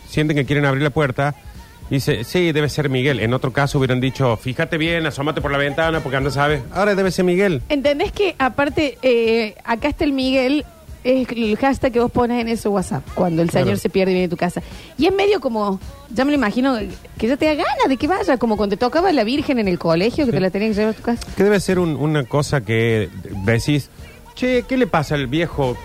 sienten 0.10 0.36
que 0.36 0.46
quieren 0.46 0.66
abrir 0.66 0.82
la 0.82 0.90
puerta 0.90 1.36
y 1.36 1.55
dice, 1.90 2.24
sí, 2.24 2.52
debe 2.52 2.70
ser 2.70 2.90
Miguel. 2.90 3.20
En 3.20 3.34
otro 3.34 3.52
caso 3.54 3.78
hubieran 3.80 4.00
dicho, 4.00 4.36
fíjate 4.38 4.78
bien, 4.78 5.06
asómate 5.06 5.42
por 5.42 5.52
la 5.52 5.58
ventana 5.58 6.00
porque 6.02 6.20
no 6.22 6.32
sabes. 6.32 6.62
Ahora 6.74 6.96
debe 6.96 7.12
ser 7.12 7.26
Miguel. 7.26 7.62
¿Entendés 7.70 8.12
que 8.12 8.36
aparte, 8.38 8.98
eh, 9.02 9.56
acá 9.64 9.88
está 9.90 10.04
el 10.04 10.14
Miguel, 10.14 10.66
es 11.04 11.30
el 11.30 11.56
hashtag 11.58 11.92
que 11.94 12.00
vos 12.00 12.12
pones 12.12 12.42
en 12.42 12.48
ese 12.48 12.68
WhatsApp, 12.68 13.04
cuando 13.14 13.44
el 13.44 13.50
Claro. 13.52 13.66
señor 13.68 13.78
se 13.80 13.90
pierde 13.90 14.12
y 14.12 14.16
viene 14.16 14.26
a 14.26 14.30
tu 14.30 14.38
casa? 14.38 14.64
Y 14.98 15.06
es 15.06 15.14
medio 15.14 15.40
como, 15.40 15.80
ya 16.10 16.26
me 16.26 16.32
lo 16.32 16.36
imagino, 16.38 16.78
que 17.20 17.28
ya 17.28 17.38
te 17.38 17.46
da 17.46 17.54
ganas 17.54 17.88
de 17.88 17.98
que 17.98 18.08
vaya, 18.08 18.38
como 18.38 18.58
cuando 18.58 18.76
te 18.76 18.80
tocaba 18.80 19.12
la 19.12 19.24
Virgen 19.24 19.60
en 19.60 19.68
el 19.68 19.78
colegio, 19.78 20.26
que 20.26 20.32
te 20.32 20.40
la 20.40 20.50
tenías 20.50 20.72
que 20.72 20.78
llevar 20.78 20.94
a 20.96 20.98
tu 20.98 21.04
casa. 21.04 21.22
Que 21.38 21.44
debe 21.44 21.60
ser 21.60 21.78
un- 21.78 21.96
una 21.96 22.24
cosa 22.24 22.62
que 22.62 23.10
decís, 23.46 23.90
che, 24.34 24.64
¿qué 24.68 24.78
le 24.78 24.88
pasa 24.88 25.14
al 25.14 25.28
viejo? 25.28 25.78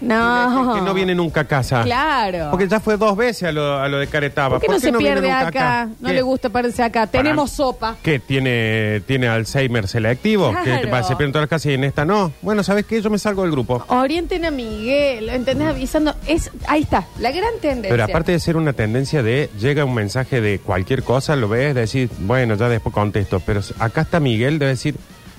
No. 0.00 0.72
Que, 0.74 0.78
que 0.80 0.84
no 0.86 0.94
viene 0.94 1.14
nunca 1.14 1.40
a 1.40 1.44
casa. 1.44 1.82
Claro. 1.82 2.48
Porque 2.50 2.68
ya 2.68 2.80
fue 2.80 2.96
dos 2.96 3.16
veces 3.16 3.48
a 3.48 3.52
lo, 3.52 3.76
a 3.78 3.88
lo 3.88 3.98
de 3.98 4.06
Caretaba. 4.06 4.58
¿Por 4.58 4.60
qué 4.66 4.72
no 4.72 4.78
se 4.78 4.86
viene 4.90 4.98
pierde 4.98 5.22
nunca 5.28 5.48
acá? 5.48 5.88
No 6.00 6.08
¿Qué? 6.08 6.14
le 6.14 6.22
gusta 6.22 6.48
pararse 6.48 6.82
acá. 6.82 7.06
Tenemos 7.06 7.50
sopa. 7.50 7.96
¿Qué? 8.02 8.18
¿Tiene, 8.18 9.00
tiene 9.06 9.28
Alzheimer 9.28 9.88
selectivo? 9.88 10.50
Claro. 10.50 10.64
Que, 10.64 10.80
que 10.82 10.86
va- 10.90 11.02
se 11.02 11.16
pierde 11.16 11.26
en 11.26 11.32
todas 11.32 11.42
las 11.44 11.50
casas 11.50 11.66
y 11.66 11.74
en 11.74 11.84
esta 11.84 12.04
no. 12.04 12.32
Bueno, 12.42 12.62
¿sabes 12.62 12.86
qué? 12.86 13.00
Yo 13.02 13.10
me 13.10 13.18
salgo 13.18 13.42
del 13.42 13.50
grupo. 13.50 13.84
Orienten 13.88 14.44
a 14.44 14.50
Miguel, 14.50 15.28
¿entendés? 15.28 15.68
Avisando. 15.68 16.14
Es, 16.26 16.50
ahí 16.66 16.82
está, 16.82 17.06
la 17.18 17.30
gran 17.32 17.52
tendencia. 17.60 17.90
Pero 17.90 18.04
aparte 18.04 18.32
de 18.32 18.40
ser 18.40 18.56
una 18.56 18.72
tendencia 18.72 19.22
de 19.22 19.50
llega 19.58 19.84
un 19.84 19.94
mensaje 19.94 20.40
de 20.40 20.58
cualquier 20.60 21.02
cosa, 21.02 21.34
lo 21.36 21.48
ves, 21.48 21.74
decir, 21.74 22.08
bueno, 22.20 22.54
ya 22.54 22.68
después 22.68 22.94
contesto. 22.94 23.40
Pero 23.44 23.60
acá 23.78 24.02
está 24.02 24.20
Miguel, 24.20 24.58
de 24.58 24.66
decir, 24.66 24.94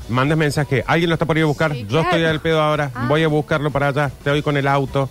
mandas 0.10 0.38
mensaje, 0.38 0.84
alguien 0.88 1.10
lo 1.10 1.16
está 1.16 1.26
por 1.26 1.38
ir 1.38 1.44
a 1.44 1.48
buscar, 1.48 1.72
Sí, 1.74 1.82
yo 1.84 1.88
claro. 1.88 2.10
estoy 2.10 2.26
al 2.26 2.40
pedo 2.42 2.62
ahora, 2.62 2.92
Ah. 2.96 3.06
voy 3.08 3.24
a 3.24 3.28
buscarlo 3.28 3.72
para 3.72 3.88
allá, 3.90 4.12
te 4.24 4.30
voy 4.30 4.42
con 4.42 4.58
el 4.58 4.68
auto. 4.68 5.10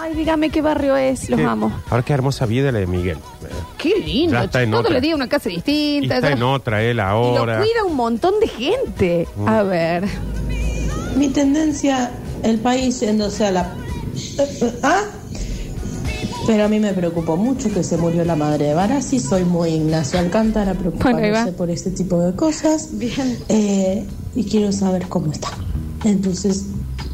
Ay, 0.00 0.14
dígame 0.14 0.50
qué 0.50 0.62
barrio 0.62 0.96
es, 0.96 1.28
los 1.28 1.38
Qué- 1.40 1.44
amo. 1.44 1.72
Ahora 1.90 2.04
qué 2.04 2.12
hermosa 2.12 2.46
vida 2.46 2.70
la 2.70 2.78
de 2.78 2.86
Miguel. 2.86 3.18
qué 3.78 3.94
lindo. 3.98 4.32
Ya 4.34 4.44
está 4.44 4.62
en 4.62 4.70
Todos 4.70 4.82
otra. 4.84 4.94
los 4.94 5.02
días 5.02 5.14
una 5.16 5.28
casa 5.28 5.50
Y 5.50 5.56
distinta. 5.56 6.14
está 6.16 6.28
ya- 6.28 6.36
en 6.36 6.42
otra 6.44 6.82
él 6.82 6.98
y 6.98 7.00
ahora. 7.00 7.58
lo 7.58 7.64
cuida 7.64 7.84
un 7.84 7.96
montón 7.96 8.34
de 8.40 8.46
gente. 8.48 9.26
Mm. 9.36 9.48
A 9.48 9.62
ver. 9.64 10.04
Mi 11.16 11.28
tendencia, 11.28 12.12
el 12.44 12.58
país 12.60 13.00
yéndose 13.00 13.46
a 13.46 13.50
la... 13.50 13.72
¿Ah? 14.84 15.00
Pero 16.46 16.64
a 16.64 16.68
mí 16.68 16.78
me 16.80 16.92
preocupó 16.92 17.36
mucho 17.36 17.70
que 17.72 17.82
se 17.82 17.96
murió 17.98 18.24
la 18.24 18.36
madre 18.36 18.66
de 18.68 18.74
Barassi. 18.74 19.18
Soy 19.20 19.44
muy 19.44 19.70
Ignacio 19.70 20.18
Alcántara, 20.18 20.72
Bueno, 20.74 20.90
ahí 20.92 20.98
preocupándose 21.00 21.50
va. 21.50 21.56
por 21.56 21.70
este 21.70 21.90
tipo 21.90 22.20
de 22.22 22.34
cosas. 22.34 22.88
Bien. 22.92 23.38
Eh, 23.48 24.04
y 24.38 24.44
quiero 24.44 24.70
saber 24.72 25.08
cómo 25.08 25.32
está. 25.32 25.48
Entonces 26.04 26.66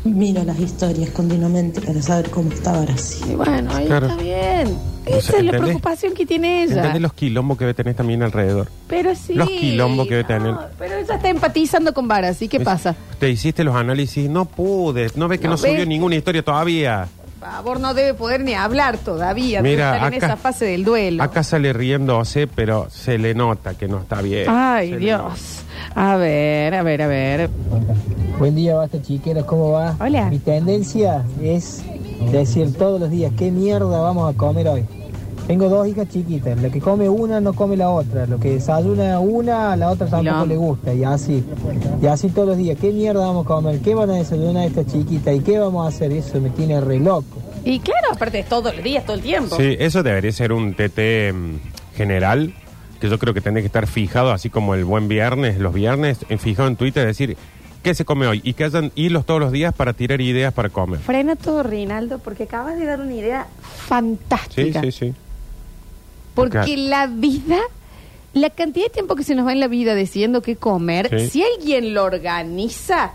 miro 0.04 0.44
las 0.44 0.58
historias 0.60 1.08
continuamente 1.10 1.80
para 1.80 2.02
saber 2.02 2.28
cómo 2.30 2.52
está. 2.52 2.84
Y 3.30 3.34
bueno, 3.34 3.72
ahí 3.72 3.86
Claro. 3.86 4.08
está 4.08 4.22
bien. 4.22 4.76
O 5.06 5.08
Esa 5.10 5.20
sea, 5.32 5.38
es 5.38 5.44
la 5.44 5.50
¿entendés? 5.50 5.60
preocupación 5.60 6.14
que 6.14 6.26
tiene 6.26 6.62
ella. 6.64 6.76
¿Entendés 6.76 7.02
los 7.02 7.12
quilombos 7.14 7.56
que 7.58 7.64
debe 7.64 7.74
tener 7.74 7.94
también 7.94 8.22
alrededor? 8.22 8.68
Pero 8.88 9.14
sí. 9.14 9.34
Los 9.34 9.48
quilombos 9.50 10.06
que 10.06 10.14
debe 10.16 10.24
tener. 10.24 10.52
no, 10.52 10.60
Pero 10.78 10.96
ella 10.96 11.14
está 11.14 11.28
empatizando 11.28 11.92
con 11.94 12.08
Varas. 12.08 12.40
¿Y 12.42 12.48
qué 12.48 12.60
pasa? 12.60 12.94
Te 13.18 13.28
hiciste 13.30 13.64
los 13.64 13.74
análisis, 13.74 14.28
no 14.30 14.44
pude. 14.46 15.10
No 15.16 15.28
ves 15.28 15.40
que 15.40 15.46
No 15.46 15.52
no, 15.52 15.56
subió 15.58 15.74
ves. 15.74 15.88
ninguna 15.88 16.14
historia 16.16 16.42
todavía. 16.42 17.08
Por 17.44 17.52
favor, 17.52 17.78
no 17.80 17.92
debe 17.92 18.14
poder 18.14 18.40
ni 18.42 18.54
hablar 18.54 18.96
todavía. 18.96 19.58
debe 19.60 19.74
Mira, 19.76 19.94
estar 19.96 20.12
en 20.12 20.16
acá- 20.18 20.26
esa 20.28 20.36
fase 20.38 20.64
del 20.64 20.82
duelo. 20.82 21.22
Acá 21.22 21.42
sale 21.42 21.74
riéndose, 21.74 22.46
pero 22.46 22.88
se 22.90 23.18
le 23.18 23.34
nota 23.34 23.74
que 23.74 23.86
no 23.86 23.98
está 23.98 24.22
bien. 24.22 24.46
Ay, 24.48 24.88
Se 24.88 24.94
le 24.94 24.98
Dios. 25.00 25.60
A 25.94 26.16
ver, 26.16 26.74
a 26.74 26.82
ver, 26.82 27.02
a 27.02 27.06
ver. 27.06 27.50
Buen 28.38 28.54
día, 28.54 28.74
basta 28.76 29.00
chiqueros, 29.02 29.44
¿cómo 29.44 29.72
va? 29.72 29.94
Hola. 30.00 30.30
Mi 30.30 30.38
tendencia 30.38 31.22
es 31.42 31.82
decir 32.32 32.72
todos 32.78 32.98
los 32.98 33.10
días, 33.10 33.30
¿qué 33.36 33.50
mierda 33.50 34.00
vamos 34.00 34.34
a 34.34 34.36
comer 34.38 34.66
hoy? 34.68 34.86
Tengo 35.46 35.68
dos 35.68 35.86
hijas 35.86 36.08
chiquitas, 36.08 36.60
la 36.62 36.70
que 36.70 36.80
come 36.80 37.06
una 37.08 37.38
no 37.38 37.52
come 37.52 37.76
la 37.76 37.90
otra, 37.90 38.26
lo 38.26 38.40
que 38.40 38.52
desayuna 38.54 39.18
una, 39.20 39.72
a 39.72 39.76
la 39.76 39.90
otra 39.90 40.06
tampoco 40.06 40.22
Quilombo. 40.22 40.46
le 40.46 40.56
gusta, 40.56 40.94
y 40.94 41.04
así. 41.04 41.44
Y 42.02 42.06
así 42.06 42.30
todos 42.30 42.48
los 42.48 42.56
días, 42.56 42.78
¿qué 42.80 42.90
mierda 42.92 43.20
vamos 43.26 43.44
a 43.44 43.48
comer? 43.48 43.80
¿Qué 43.80 43.94
van 43.94 44.08
a 44.10 44.14
desayunar 44.14 44.66
estas 44.66 44.86
chiquitas? 44.86 45.34
¿Y 45.36 45.40
qué 45.40 45.58
vamos 45.58 45.84
a 45.84 45.88
hacer? 45.94 46.12
Eso 46.12 46.40
me 46.40 46.48
tiene 46.48 46.80
re 46.80 46.98
loco. 46.98 47.42
Y 47.62 47.78
claro, 47.80 48.08
aparte 48.12 48.38
de 48.38 48.42
todos 48.44 48.74
los 48.74 48.82
días, 48.82 49.04
todo 49.04 49.16
el 49.16 49.22
tiempo. 49.22 49.54
Sí, 49.56 49.76
eso 49.78 50.02
debería 50.02 50.32
ser 50.32 50.52
un 50.54 50.72
TT 50.74 51.34
mm, 51.34 51.56
general, 51.96 52.54
que 52.98 53.10
yo 53.10 53.18
creo 53.18 53.34
que 53.34 53.42
tendría 53.42 53.62
que 53.62 53.66
estar 53.66 53.86
fijado, 53.86 54.32
así 54.32 54.48
como 54.48 54.74
el 54.74 54.86
buen 54.86 55.08
viernes, 55.08 55.58
los 55.58 55.74
viernes, 55.74 56.24
en 56.30 56.38
fijado 56.38 56.68
en 56.68 56.76
Twitter, 56.76 57.06
decir 57.06 57.36
qué 57.82 57.94
se 57.94 58.06
come 58.06 58.26
hoy 58.26 58.40
y 58.44 58.54
que 58.54 58.64
hayan 58.64 58.92
hilos 58.94 59.26
todos 59.26 59.40
los 59.40 59.52
días 59.52 59.74
para 59.74 59.92
tirar 59.92 60.22
ideas 60.22 60.54
para 60.54 60.70
comer. 60.70 61.00
Frena 61.00 61.36
todo, 61.36 61.62
Rinaldo, 61.62 62.18
porque 62.18 62.44
acabas 62.44 62.78
de 62.78 62.86
dar 62.86 62.98
una 63.00 63.12
idea 63.12 63.46
Sí, 63.60 63.86
fantástica. 63.88 64.80
sí, 64.80 64.90
sí. 64.92 65.14
Porque 66.34 66.58
Acá. 66.58 66.68
la 66.76 67.06
vida, 67.06 67.58
la 68.32 68.50
cantidad 68.50 68.86
de 68.86 68.90
tiempo 68.90 69.14
que 69.16 69.22
se 69.24 69.34
nos 69.34 69.46
va 69.46 69.52
en 69.52 69.60
la 69.60 69.68
vida 69.68 69.94
decidiendo 69.94 70.42
qué 70.42 70.56
comer, 70.56 71.08
Sí. 71.10 71.28
si 71.30 71.44
alguien 71.44 71.94
lo 71.94 72.04
organiza 72.04 73.12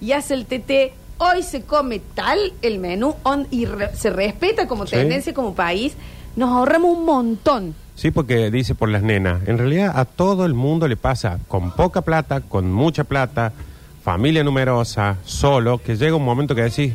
y 0.00 0.12
hace 0.12 0.34
el 0.34 0.46
TT, 0.46 0.92
hoy 1.18 1.42
se 1.42 1.62
come 1.62 2.00
tal 2.14 2.38
el 2.62 2.78
menú 2.78 3.14
on- 3.24 3.46
y 3.50 3.66
re- 3.66 3.94
se 3.96 4.10
respeta 4.10 4.66
como 4.68 4.86
Sí. 4.86 4.92
tendencia, 4.92 5.34
como 5.34 5.54
país, 5.54 5.94
nos 6.36 6.50
ahorramos 6.50 6.96
un 6.96 7.04
montón. 7.04 7.74
Sí, 7.96 8.10
porque 8.10 8.50
dice 8.50 8.74
por 8.74 8.88
las 8.88 9.02
nenas. 9.02 9.46
En 9.46 9.58
realidad 9.58 9.92
a 9.98 10.04
todo 10.06 10.46
el 10.46 10.54
mundo 10.54 10.88
le 10.88 10.96
pasa 10.96 11.38
con 11.48 11.72
poca 11.72 12.00
plata, 12.00 12.40
con 12.40 12.72
mucha 12.72 13.04
plata, 13.04 13.52
familia 14.02 14.42
numerosa, 14.42 15.18
solo, 15.26 15.78
que 15.78 15.96
llega 15.96 16.16
un 16.16 16.24
momento 16.24 16.54
que 16.54 16.62
decís, 16.62 16.94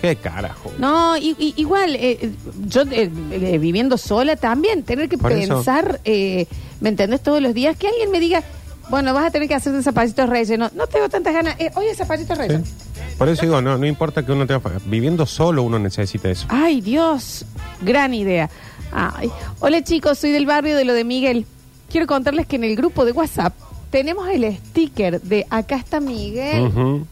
¿qué 0.00 0.16
carajo? 0.16 0.72
No, 0.78 1.16
y- 1.16 1.36
y- 1.38 1.54
igual, 1.56 1.94
eh, 1.96 2.30
yo 2.66 2.82
eh, 2.82 3.10
eh, 3.32 3.58
viviendo 3.58 3.96
sola 3.98 4.36
también, 4.36 4.82
tener 4.82 5.08
que 5.08 5.18
Por 5.18 5.32
eso. 5.32 5.56
pensar, 5.56 6.00
eh, 6.04 6.46
¿me 6.80 6.88
entendés? 6.88 7.22
Todos 7.22 7.40
los 7.42 7.54
días, 7.54 7.76
que 7.76 7.88
alguien 7.88 8.10
me 8.10 8.20
diga, 8.20 8.42
bueno, 8.88 9.14
vas 9.14 9.26
a 9.26 9.30
tener 9.30 9.46
que 9.48 9.54
hacer 9.54 9.80
zapallitos 9.82 10.28
rellenos. 10.28 10.72
No 10.72 10.86
tengo 10.86 11.08
tantas 11.08 11.32
ganas. 11.32 11.54
Eh, 11.60 11.70
oye, 11.76 11.94
zapallitos 11.94 12.36
rellenos. 12.36 12.68
Por 13.16 13.28
eso 13.28 13.42
digo, 13.42 13.60
no, 13.62 13.78
no 13.78 13.86
importa 13.86 14.24
que 14.24 14.32
uno 14.32 14.46
tenga... 14.46 14.60
Viviendo 14.86 15.26
solo 15.26 15.62
uno 15.62 15.78
necesita 15.78 16.28
eso. 16.30 16.46
Ay, 16.48 16.80
Dios, 16.80 17.44
gran 17.82 18.14
idea. 18.14 18.50
Ay. 18.92 19.30
Hola 19.60 19.84
chicos, 19.84 20.18
soy 20.18 20.32
del 20.32 20.46
barrio 20.46 20.76
de 20.76 20.84
lo 20.84 20.92
de 20.94 21.04
Miguel. 21.04 21.46
Quiero 21.90 22.06
contarles 22.06 22.46
que 22.46 22.56
en 22.56 22.64
el 22.64 22.74
grupo 22.76 23.04
de 23.04 23.12
WhatsApp 23.12 23.54
tenemos 23.90 24.28
el 24.28 24.56
sticker 24.56 25.20
de 25.20 25.46
acá 25.50 25.76
está 25.76 26.00
Miguel. 26.00 26.62
Ujú. 26.66 27.06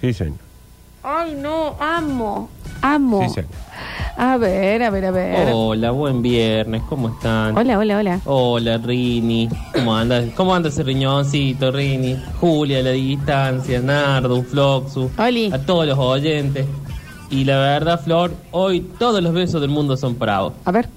Sí, 0.00 0.12
señor. 0.12 0.36
Ay, 1.04 1.34
no, 1.34 1.74
amo, 1.80 2.48
amo. 2.80 3.28
Sí. 3.28 3.40
A 4.16 4.36
ver, 4.36 4.84
a 4.84 4.90
ver, 4.90 5.06
a 5.06 5.10
ver. 5.10 5.50
Hola, 5.52 5.90
buen 5.90 6.22
viernes, 6.22 6.80
¿cómo 6.88 7.08
están? 7.08 7.58
Hola, 7.58 7.76
hola, 7.76 7.98
hola. 7.98 8.20
Hola, 8.24 8.78
Rini. 8.78 9.48
¿Cómo 9.74 9.96
andas? 9.96 10.26
¿Cómo 10.36 10.54
anda 10.54 10.68
ese 10.68 10.84
riñoncito, 10.84 11.72
Rini? 11.72 12.16
Julia, 12.40 12.78
a 12.78 12.82
la 12.82 12.90
distancia, 12.90 13.80
Nardo, 13.80 14.36
un 14.36 14.44
Floxu. 14.44 15.10
Oli. 15.18 15.52
A 15.52 15.58
todos 15.58 15.88
los 15.88 15.98
oyentes. 15.98 16.66
Y 17.30 17.44
la 17.46 17.58
verdad, 17.58 18.00
Flor, 18.00 18.32
hoy 18.52 18.82
todos 18.96 19.20
los 19.20 19.32
besos 19.32 19.60
del 19.60 19.70
mundo 19.70 19.96
son 19.96 20.14
para 20.14 20.38
vos. 20.40 20.52
A 20.64 20.70
ver. 20.70 20.88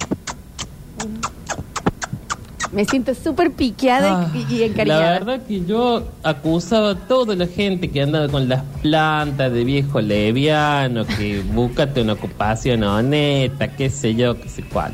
Me 2.75 2.83
siento 2.83 3.15
súper 3.15 3.53
piqueada 3.53 4.29
y, 4.33 4.53
y 4.53 4.69
La 4.83 4.99
verdad 4.99 5.41
que 5.47 5.63
yo 5.65 6.03
acusaba 6.23 6.89
a 6.89 6.95
toda 6.95 7.33
la 7.33 7.47
gente 7.47 7.89
que 7.89 8.01
andaba 8.01 8.27
con 8.27 8.49
las 8.49 8.63
plantas 8.81 9.53
de 9.53 9.63
viejo 9.63 10.01
leviano, 10.01 11.05
que 11.05 11.41
búscate 11.41 12.01
una 12.01 12.13
ocupación 12.13 12.83
honesta, 12.83 13.69
qué 13.69 13.89
sé 13.89 14.13
yo, 14.15 14.37
qué 14.41 14.49
sé 14.49 14.61
cuál. 14.63 14.93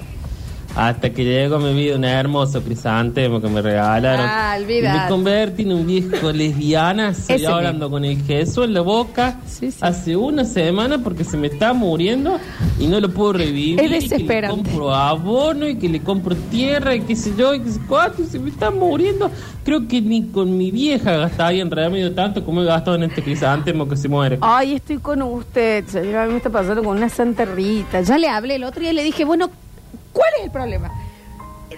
Hasta 0.76 1.10
que 1.12 1.24
llegó 1.24 1.56
a 1.56 1.60
mi 1.60 1.74
vida 1.74 1.96
un 1.96 2.06
hermoso 2.06 2.62
crisantemo 2.64 3.42
que 3.42 3.48
me 3.50 3.62
regalaron. 3.62 4.26
Ah, 4.28 4.58
y 4.60 4.82
me 4.82 5.08
convertí 5.10 5.64
en 5.64 5.74
un 5.74 5.88
viejo 5.88 6.32
lesbiana, 6.34 7.10
estoy 7.10 7.36
Ese 7.38 7.48
hablando 7.48 7.90
con 7.90 8.06
el 8.06 8.22
Jesús 8.24 8.66
en 8.66 8.74
la 8.74 8.82
boca 8.82 9.38
hace 9.82 10.16
una 10.16 10.46
semana 10.46 10.98
porque 11.00 11.24
se 11.24 11.38
me 11.38 11.48
está 11.48 11.74
muriendo 11.74 12.40
y 12.80 12.88
no 12.88 13.00
lo 13.00 13.10
puedo 13.10 13.34
revivir. 13.34 13.80
Es 13.80 13.86
y 13.86 13.88
que 13.88 13.90
le 13.90 14.02
desesperante. 14.02 14.56
compro 14.56 14.94
abono 14.94 15.68
y 15.68 15.76
que 15.76 15.90
le 15.90 16.02
compro 16.02 16.36
tierra 16.50 16.96
y 16.96 17.02
qué 17.02 17.16
sé 17.16 17.34
yo 17.38 17.54
y 17.54 17.60
qué 17.60 17.72
sé 17.72 17.80
cuánto 17.88 18.22
y 18.22 18.26
se 18.26 18.40
me 18.40 18.50
está 18.50 18.72
muriendo. 18.72 19.30
Creo 19.64 19.88
que 19.88 20.02
ni 20.02 20.28
con 20.28 20.58
mi 20.58 20.72
vieja 20.72 21.18
gastaría 21.18 21.62
en 21.62 21.70
remedio 21.70 22.14
tanto 22.14 22.44
como 22.44 22.62
he 22.62 22.66
gastado 22.66 22.96
en 22.96 23.04
este 23.04 23.22
crisantemo 23.22 23.88
que 23.88 23.96
se 23.98 24.08
muere. 24.08 24.38
Ay, 24.42 24.76
estoy 24.76 24.98
con 24.98 25.22
usted, 25.22 25.86
señor. 25.88 26.16
A 26.16 26.26
mí 26.26 26.32
me 26.32 26.38
está 26.38 26.50
pasando 26.50 26.84
con 26.84 26.98
una 26.98 27.10
Santa 27.10 27.46
Rita. 27.46 28.02
Ya 28.02 28.18
le 28.18 28.28
hablé 28.28 28.56
el 28.56 28.64
otro 28.64 28.82
día 28.82 28.92
y 28.92 28.96
le 28.96 29.04
dije, 29.04 29.26
bueno, 29.26 29.52
¿cuál 30.14 30.30
es 30.40 30.46
el 30.46 30.52
problema? 30.52 30.92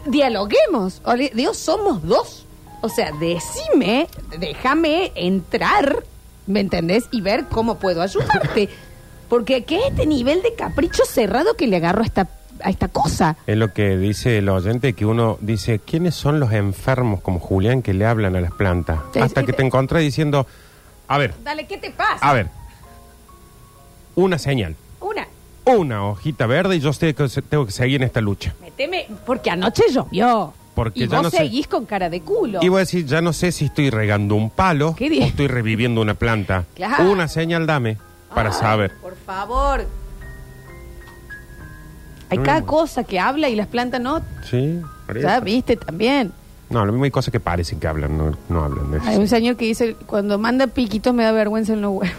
Dialoguemos. 0.05 1.01
Dios, 1.33 1.57
somos 1.57 2.03
dos. 2.03 2.45
O 2.81 2.89
sea, 2.89 3.11
decime, 3.13 4.07
déjame 4.39 5.11
entrar, 5.15 6.03
¿me 6.47 6.59
entendés? 6.59 7.05
Y 7.11 7.21
ver 7.21 7.45
cómo 7.45 7.79
puedo 7.79 8.01
ayudarte. 8.01 8.69
Porque 9.29 9.63
¿qué 9.63 9.77
es 9.79 9.85
este 9.91 10.05
nivel 10.05 10.41
de 10.41 10.53
capricho 10.53 11.03
cerrado 11.05 11.55
que 11.55 11.65
le 11.67 11.77
agarro 11.77 12.01
a 12.03 12.05
esta, 12.05 12.27
a 12.61 12.69
esta 12.69 12.89
cosa? 12.89 13.37
Es 13.47 13.57
lo 13.57 13.73
que 13.73 13.97
dice 13.97 14.37
el 14.39 14.49
oyente, 14.49 14.93
que 14.93 15.05
uno 15.05 15.37
dice, 15.41 15.79
¿quiénes 15.79 16.13
son 16.13 16.39
los 16.39 16.51
enfermos 16.51 17.21
como 17.21 17.39
Julián 17.39 17.81
que 17.81 17.93
le 17.93 18.05
hablan 18.05 18.35
a 18.35 18.41
las 18.41 18.51
plantas? 18.51 18.99
Sí, 19.13 19.19
Hasta 19.19 19.39
sí, 19.41 19.45
que 19.47 19.53
te- 19.53 19.57
te 19.59 19.65
encontré 19.65 20.01
diciendo, 20.01 20.45
a 21.07 21.17
ver, 21.17 21.33
Dale, 21.43 21.65
¿qué 21.65 21.77
te 21.77 21.89
pasa? 21.91 22.17
a 22.21 22.33
ver, 22.33 22.49
una 24.15 24.37
señal, 24.37 24.75
Una, 24.99 25.25
una 25.65 26.05
hojita 26.05 26.46
verde 26.48 26.75
y 26.75 26.79
yo 26.79 26.91
sé 26.93 27.13
que 27.15 27.29
se- 27.29 27.41
tengo 27.41 27.65
que 27.65 27.72
seguir 27.72 28.01
en 28.01 28.08
esta 28.08 28.22
lucha. 28.22 28.53
meteme, 28.62 29.08
porque 29.25 29.50
anoche 29.50 29.84
llovió. 29.91 30.53
Porque 30.75 31.01
y 31.03 31.08
ya 31.08 31.17
vos 31.17 31.24
no 31.25 31.29
sé- 31.29 31.38
seguís 31.38 31.67
con 31.67 31.86
cara 31.86 32.10
de 32.10 32.22
culo. 32.22 32.60
Y 32.63 32.67
voy 32.70 32.77
a 32.77 32.79
decir, 32.79 33.05
ya 33.05 33.22
no 33.22 33.32
sé 33.32 33.51
si 33.51 33.65
estoy 33.65 33.91
regando 33.91 34.34
un 34.34 34.50
palo 34.50 34.96
¿Qué 34.96 35.08
di- 35.10 35.20
o 35.20 35.24
estoy 35.24 35.48
reviviendo 35.48 36.01
una 36.01 36.15
planta. 36.15 36.63
Claro. 36.74 37.12
Una 37.12 37.27
señal 37.27 37.67
dame 37.67 37.98
para 38.34 38.50
Ay, 38.50 38.55
saber. 38.60 38.91
Por 39.00 39.15
favor. 39.15 39.86
Hay 42.29 42.39
cada 42.39 42.63
cosa 42.63 43.03
que 43.03 43.20
habla 43.20 43.50
y 43.50 43.55
las 43.55 43.67
plantas 43.67 44.01
no. 44.01 44.22
Sí, 44.50 44.82
por 45.05 45.20
Ya 45.22 45.39
viste 45.39 45.75
también. 45.77 46.32
No, 46.72 46.84
lo 46.86 46.91
mismo 46.91 47.03
hay 47.05 47.12
cosas 47.12 47.32
que 47.32 47.39
parecen 47.39 47.79
que 47.79 47.86
hablan, 47.86 48.17
no, 48.17 48.36
no 48.50 48.63
hablan 48.63 48.89
de 48.89 48.98
eso. 48.98 49.08
Hay 49.08 49.17
un 49.17 49.27
señor 49.27 49.55
que 49.55 49.65
dice, 49.65 49.96
cuando 50.08 50.39
manda 50.39 50.65
piquitos 50.65 51.13
me 51.13 51.24
da 51.24 51.32
vergüenza 51.32 51.74
en 51.74 51.82
los 51.84 51.91
huevos. 51.93 52.17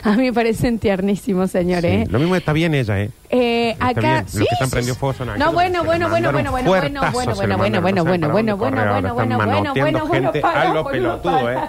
A 0.04 0.12
mí 0.12 0.24
me 0.24 0.32
parecen 0.32 0.78
tiernísimos, 0.78 1.50
señor, 1.50 1.82
Sí, 1.82 1.86
¿eh? 1.88 2.06
Lo 2.08 2.18
mismo 2.18 2.34
está 2.36 2.52
bien 2.52 2.74
ella, 2.74 3.00
¿eh? 3.00 3.10
Eh, 3.28 3.70
Está 3.72 3.88
acá, 3.88 4.00
bien. 4.00 4.28
sí, 4.28 4.38
Los 4.38 4.48
que 4.48 4.54
están 4.54 4.70
prendidos 4.70 4.98
fuego 4.98 5.14
son 5.14 5.38
No, 5.38 5.52
bueno, 5.52 5.84
bueno, 5.84 6.08
bueno, 6.08 6.30
bueno, 6.30 6.50
bueno, 6.50 6.50
bueno, 6.50 6.70
bueno, 6.70 7.00
bueno, 7.12 7.34
bueno, 7.36 7.56
bueno, 7.56 7.80
bueno, 7.82 7.82
para 7.82 8.02
bueno, 8.02 8.32
bueno, 8.32 8.56
bueno, 8.56 8.56
bueno, 8.56 9.14
bueno, 9.14 9.74
bueno, 9.74 10.06
bueno, 10.06 10.32
para, 10.40 10.62
a 10.70 10.74
lo 10.74 10.84
pelotudo, 10.84 11.32
para. 11.32 11.64
¿eh? 11.64 11.68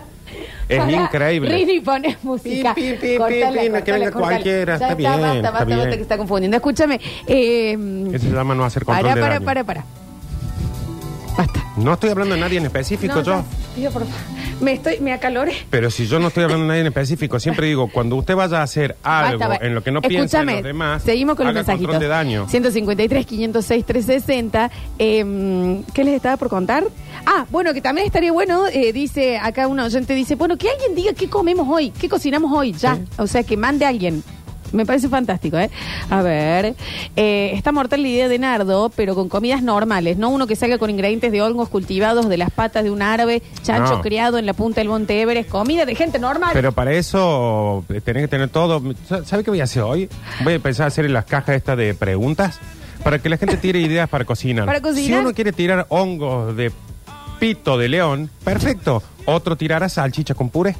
Es 0.69 0.79
Para. 0.79 0.91
increíble. 0.91 1.49
Rini, 1.53 1.81
pone 1.81 2.17
música. 2.23 2.73
Pi, 2.73 2.81
pi, 2.81 2.93
pi, 2.93 3.07
pi, 3.07 3.17
cortala, 3.17 3.83
que 3.83 3.91
venga 3.91 4.11
cortala. 4.11 4.11
cualquiera, 4.11 4.77
Ya 4.77 4.85
está 4.85 4.95
bien, 4.95 5.11
basta, 5.11 5.35
está 5.35 5.51
basta, 5.51 5.75
basta, 5.75 5.95
que 5.97 6.01
está 6.01 6.17
confundiendo. 6.17 6.55
Escúchame. 6.57 6.99
Eh, 7.27 8.07
Eso 8.13 8.25
se 8.27 8.31
llama 8.33 8.55
no 8.55 8.63
hacer 8.63 8.85
control 8.85 9.03
para, 9.03 9.15
de 9.15 9.21
para, 9.21 9.33
daño. 9.33 9.45
para, 9.45 9.63
para. 9.65 9.79
Basta. 9.81 10.00
No 11.77 11.93
estoy 11.93 12.09
hablando 12.09 12.35
de 12.35 12.41
nadie 12.41 12.57
en 12.57 12.65
específico 12.65 13.15
No, 13.15 13.21
yo. 13.23 13.43
por 13.91 14.03
favor. 14.03 14.07
Me 14.61 14.73
estoy, 14.73 14.99
me 14.99 15.11
acaloré. 15.11 15.53
Pero 15.71 15.89
si 15.89 16.05
yo 16.05 16.19
no 16.19 16.27
estoy 16.27 16.43
hablando 16.43 16.65
de 16.65 16.67
nadie 16.67 16.81
en 16.81 16.87
específico, 16.87 17.39
siempre 17.39 17.65
digo, 17.65 17.89
cuando 17.91 18.15
usted 18.15 18.35
vaya 18.35 18.59
a 18.59 18.61
hacer 18.63 18.95
algo 19.01 19.39
Basta, 19.39 19.57
va. 19.59 19.65
en 19.65 19.73
lo 19.73 19.81
que 19.81 19.91
no 19.91 20.03
piensa 20.03 20.41
en 20.41 20.49
Escúchame, 20.49 20.53
los 20.53 20.63
demás, 20.63 21.01
Seguimos 21.03 21.35
con 21.35 21.45
los 21.47 21.51
haga 21.55 21.61
mensajitos. 21.61 21.87
control 21.87 21.99
de 22.01 22.07
daño. 22.07 22.47
153, 22.47 23.25
506, 23.25 23.85
360. 23.85 24.69
Eh, 24.99 25.81
¿Qué 25.95 26.03
les 26.03 26.13
estaba 26.13 26.37
por 26.37 26.49
contar? 26.49 26.83
Ah, 27.25 27.45
bueno, 27.49 27.73
que 27.73 27.81
también 27.81 28.05
estaría 28.05 28.31
bueno, 28.31 28.67
eh, 28.67 28.93
dice 28.93 29.39
acá 29.39 29.67
un 29.67 29.79
oyente, 29.79 30.13
dice, 30.13 30.35
bueno, 30.35 30.57
que 30.57 30.69
alguien 30.69 30.93
diga 30.93 31.13
qué 31.13 31.27
comemos 31.27 31.67
hoy, 31.67 31.89
qué 31.89 32.07
cocinamos 32.07 32.51
hoy, 32.55 32.73
ya. 32.73 32.99
O 33.17 33.25
sea, 33.25 33.41
que 33.41 33.57
mande 33.57 33.85
a 33.85 33.89
alguien. 33.89 34.23
Me 34.71 34.85
parece 34.85 35.09
fantástico, 35.09 35.57
¿eh? 35.57 35.69
A 36.09 36.21
ver, 36.21 36.75
eh, 37.15 37.51
está 37.53 37.71
mortal 37.71 38.01
la 38.01 38.07
idea 38.07 38.27
de 38.27 38.39
Nardo, 38.39 38.91
pero 38.95 39.15
con 39.15 39.27
comidas 39.29 39.61
normales, 39.61 40.17
no 40.17 40.29
uno 40.29 40.47
que 40.47 40.55
salga 40.55 40.77
con 40.77 40.89
ingredientes 40.89 41.31
de 41.31 41.41
hongos 41.41 41.69
cultivados 41.69 42.29
de 42.29 42.37
las 42.37 42.51
patas 42.51 42.83
de 42.83 42.91
un 42.91 43.01
árabe, 43.01 43.41
chancho 43.63 43.95
No. 43.97 44.01
criado 44.01 44.37
en 44.37 44.45
la 44.45 44.53
punta 44.53 44.81
del 44.81 44.87
Monte 44.87 45.21
Everest, 45.21 45.49
comida 45.49 45.85
de 45.85 45.95
gente 45.95 46.19
normal. 46.19 46.51
Pero 46.53 46.71
para 46.71 46.93
eso 46.93 47.83
eh, 47.89 48.01
tenés 48.01 48.23
que 48.23 48.27
tener 48.29 48.49
todo. 48.49 48.81
¿Sabe 49.25 49.43
qué 49.43 49.49
voy 49.51 49.61
a 49.61 49.65
hacer 49.65 49.83
hoy? 49.83 50.09
Voy 50.43 50.53
a 50.53 50.55
empezar 50.55 50.85
a 50.85 50.87
hacer 50.87 51.05
en 51.05 51.13
las 51.13 51.25
cajas 51.25 51.55
estas 51.55 51.77
de 51.77 51.93
preguntas 51.93 52.59
para 53.03 53.19
que 53.19 53.29
la 53.29 53.37
gente 53.37 53.57
tire 53.57 53.79
ideas 53.81 54.07
para 54.09 54.25
cocinar. 54.25 54.65
¿Para 54.65 54.81
cocinar? 54.81 55.05
Si 55.05 55.13
uno 55.13 55.33
quiere 55.33 55.51
tirar 55.51 55.85
hongos 55.89 56.55
de 56.55 56.71
pito 57.39 57.77
de 57.77 57.89
león, 57.89 58.29
perfecto. 58.43 59.03
Otro 59.25 59.55
tirará 59.57 59.89
salchicha 59.89 60.33
con 60.33 60.49
puré. 60.49 60.75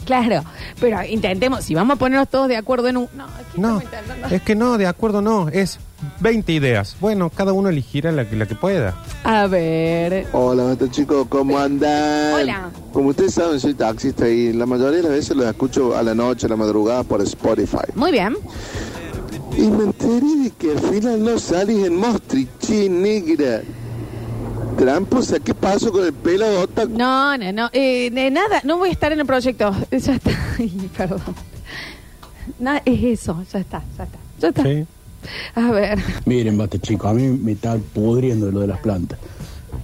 Claro, 0.10 0.42
pero 0.80 1.02
intentemos, 1.04 1.64
si 1.64 1.74
vamos 1.74 1.94
a 1.96 1.98
ponernos 1.98 2.28
todos 2.28 2.48
de 2.48 2.56
acuerdo 2.56 2.88
en 2.88 2.96
un... 2.96 3.08
No, 3.14 3.24
aquí 3.24 3.58
No, 3.60 3.78
estamos 3.80 3.84
intentando. 3.84 4.34
es 4.36 4.42
que 4.42 4.54
no, 4.56 4.76
de 4.78 4.86
acuerdo 4.86 5.22
no, 5.22 5.48
es 5.48 5.78
20 6.20 6.52
ideas. 6.52 6.96
Bueno, 7.00 7.30
cada 7.30 7.52
uno 7.52 7.68
elegirá 7.68 8.10
la, 8.10 8.28
que- 8.28 8.34
la 8.36 8.46
que 8.46 8.54
pueda. 8.54 8.94
A 9.24 9.46
ver... 9.46 10.26
Hola, 10.32 10.64
maestro 10.64 10.88
chicos, 10.88 11.26
¿cómo 11.28 11.58
andan? 11.58 12.32
Hola. 12.34 12.70
Como 12.92 13.10
ustedes 13.10 13.34
saben, 13.34 13.60
soy 13.60 13.74
taxista 13.74 14.28
y 14.28 14.52
la 14.52 14.66
mayoría 14.66 14.96
de 14.96 15.02
las 15.02 15.12
veces 15.12 15.36
los 15.36 15.46
escucho 15.46 15.96
a 15.96 16.02
la 16.02 16.14
noche, 16.14 16.46
a 16.46 16.48
la 16.48 16.56
madrugada 16.56 17.04
por 17.04 17.20
Spotify. 17.22 17.78
Muy 17.94 18.10
bien. 18.10 18.36
Y 19.56 19.62
me 19.68 19.84
enteré 19.84 20.36
de 20.44 20.50
que 20.58 20.70
al 20.72 20.78
final 20.80 21.22
no 21.24 21.38
salís 21.38 21.86
en 21.86 21.96
Mostrichi, 21.96 22.88
negra. 22.88 23.60
Tramposa, 24.76 25.38
¿qué 25.40 25.54
pasó 25.54 25.92
con 25.92 26.04
el 26.04 26.12
pelo? 26.12 26.46
No, 26.88 27.36
no, 27.36 27.52
no, 27.52 27.70
eh, 27.72 28.10
de 28.10 28.30
nada, 28.30 28.60
no 28.64 28.78
voy 28.78 28.90
a 28.90 28.92
estar 28.92 29.12
en 29.12 29.20
el 29.20 29.26
proyecto. 29.26 29.74
Ya 29.90 30.14
está, 30.14 30.30
Ay, 30.58 30.90
perdón. 30.96 31.20
Nada, 32.58 32.82
es 32.84 33.20
eso, 33.20 33.42
ya 33.52 33.58
está, 33.60 33.82
ya 33.96 34.04
está, 34.04 34.18
ya 34.38 34.48
está. 34.48 34.62
A 35.54 35.70
ver, 35.70 35.98
Miren, 36.24 36.56
basta 36.56 36.78
chicos, 36.78 37.10
a 37.10 37.14
mí 37.14 37.28
me 37.28 37.52
está 37.52 37.76
pudriendo 37.92 38.50
lo 38.50 38.60
de 38.60 38.66
las 38.68 38.80
plantas. 38.80 39.18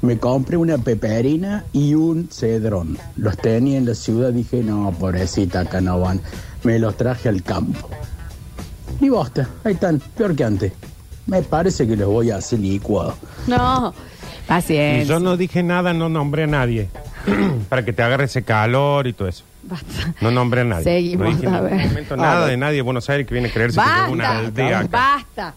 Me 0.03 0.19
compré 0.19 0.57
una 0.57 0.79
peperina 0.79 1.65
y 1.73 1.95
un 1.95 2.29
cedrón. 2.31 2.99
Los 3.17 3.37
tenía 3.37 3.79
en 3.79 3.87
la 3.87 3.95
ciudad, 3.95 4.33
dije, 4.33 4.63
no, 4.63 4.93
pobrecita, 4.99 5.61
acá 5.61 5.81
no 5.81 6.01
van. 6.01 6.21
Me 6.65 6.79
los 6.79 6.97
traje 6.97 7.29
al 7.29 7.43
campo. 7.43 7.89
Y 9.01 9.09
basta, 9.11 9.49
ahí 9.65 9.75
están, 9.75 10.01
peor 10.17 10.35
que 10.35 10.45
antes. 10.45 10.73
Me 11.27 11.43
parece 11.43 11.87
que 11.87 11.97
los 11.97 12.09
voy 12.09 12.31
a 12.31 12.37
hacer 12.37 12.61
licuado. 12.61 13.15
no, 13.47 13.93
Y 14.47 14.49
paciencia. 14.49 15.05
yo 15.15 15.21
no 15.21 15.37
dije 15.37 15.63
nada, 15.63 15.93
no 15.93 16.09
nombré 16.09 16.45
a 16.45 16.47
nadie. 16.47 16.89
para 17.69 17.85
que 17.85 17.93
te 17.93 18.03
agarre 18.03 18.25
ese 18.25 18.43
calor 18.45 19.07
y 19.07 19.13
todo 19.13 19.29
eso. 19.29 19.45
Basta. 19.65 20.15
No 20.21 20.31
nombré 20.31 20.61
a 20.61 20.65
nadie. 20.65 20.85
Seguimos, 20.85 21.27
no 21.29 21.35
dije 21.37 21.47
a 21.49 21.61
momento 21.89 22.17
nada 22.17 22.47
de 22.47 22.57
nadie 22.57 22.77
de 22.77 22.83
Buenos 22.83 23.11
Aires 23.11 23.27
que 23.27 23.35
viene 23.35 23.49
a 23.49 23.53
creerse 23.53 23.81
que 23.81 24.05
es 24.07 24.13
una 24.13 24.39
aldea 24.39 24.83
Basta, 24.83 25.17
acá. 25.17 25.25
basta. 25.43 25.55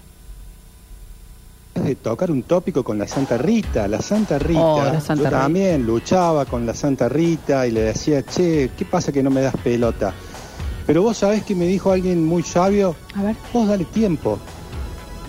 de 1.84 1.96
tocar 1.96 2.32
un 2.32 2.44
tópico 2.44 2.84
con 2.84 2.98
la 2.98 3.08
Santa 3.08 3.38
Rita. 3.38 3.88
La 3.88 4.02
Santa 4.02 4.40
Rita, 4.40 4.60
Oh, 4.62 4.84
la 4.84 5.00
Santa 5.00 5.24
yo 5.24 5.30
Rita. 5.30 5.42
también 5.42 5.86
luchaba 5.86 6.46
con 6.46 6.66
la 6.66 6.74
Santa 6.74 7.08
Rita 7.08 7.68
y 7.68 7.72
le 7.72 7.82
decía, 7.82 8.24
che, 8.24 8.72
¿qué 8.78 8.86
pasa 8.86 9.12
que 9.12 9.22
no 9.24 9.30
me 9.30 9.42
das 9.42 9.56
pelota? 9.64 10.12
Pero 10.88 11.04
vos 11.04 11.18
sabés 11.18 11.44
que 11.44 11.54
me 11.56 11.66
dijo 11.68 11.92
alguien 11.92 12.26
muy 12.26 12.42
sabio, 12.44 12.96
A 13.16 13.22
ver. 13.22 13.36
vos 13.54 13.68
dale 13.68 13.86
tiempo. 13.86 14.40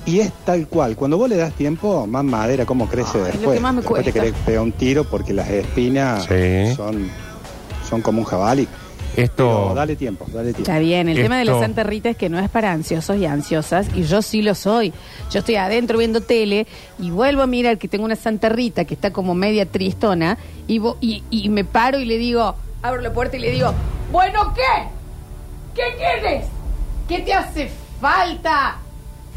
Y 0.07 0.21
es 0.21 0.33
tal 0.45 0.67
cual, 0.67 0.97
cuando 0.97 1.19
vos 1.19 1.29
le 1.29 1.37
das 1.37 1.53
tiempo, 1.53 2.07
más 2.07 2.25
madera, 2.25 2.65
cómo 2.67 2.89
crece 2.89 3.11
Ay, 3.15 3.19
lo 3.21 3.25
después. 3.27 3.57
que 3.57 3.61
más 3.61 3.75
me 3.75 3.81
después 3.83 4.05
te 4.05 4.13
cuesta. 4.13 4.21
querés 4.31 4.45
pegar 4.47 4.63
un 4.63 4.73
tiro 4.73 5.05
porque 5.05 5.33
las 5.35 5.49
espinas 5.51 6.25
Sí. 6.25 6.75
son, 6.75 7.09
son 7.89 8.01
como 8.03 8.21
un 8.21 8.25
jabalí. 8.25 8.67
Esto. 9.17 9.63
Pero 9.65 9.75
dale 9.75 9.97
tiempo, 9.97 10.25
dale 10.29 10.53
tiempo. 10.55 10.61
Está 10.63 10.79
bien, 10.79 11.09
el 11.09 11.17
tema 11.21 11.37
de 11.37 11.45
la 11.45 11.59
Santa 11.59 11.83
Rita 11.83 12.11
es 12.11 12.17
que 12.17 12.29
no 12.29 12.39
es 12.39 12.49
para 12.49 12.71
ansiosos 12.73 13.17
y 13.19 13.27
ansiosas, 13.27 13.89
y 13.95 14.05
yo 14.05 14.23
sí 14.23 14.41
lo 14.41 14.55
soy. 14.55 14.93
Yo 15.33 15.41
estoy 15.41 15.57
adentro 15.57 15.99
viendo 15.99 16.21
tele 16.21 16.67
y 16.99 17.11
vuelvo 17.11 17.43
a 17.43 17.47
mirar 17.49 17.77
que 17.77 17.89
tengo 17.89 18.05
una 18.05 18.15
Santa 18.17 18.49
Rita 18.49 18.85
que 18.85 18.95
está 18.95 19.13
como 19.13 19.35
media 19.35 19.67
tristona, 19.67 20.39
y, 20.69 20.79
vo- 20.79 20.97
y, 21.01 21.25
y 21.29 21.49
me 21.49 21.65
paro 21.65 21.99
y 21.99 22.05
le 22.05 22.19
digo, 22.19 22.55
abro 22.83 23.01
la 23.03 23.13
puerta 23.13 23.37
y 23.37 23.41
le 23.41 23.51
digo, 23.51 23.75
bueno, 24.13 24.55
¿qué? 24.55 24.63
¿Qué 25.75 25.83
quieres? 25.99 26.47
¿Qué 27.09 27.19
te 27.19 27.35
hace 27.35 27.69
falta? 28.01 28.77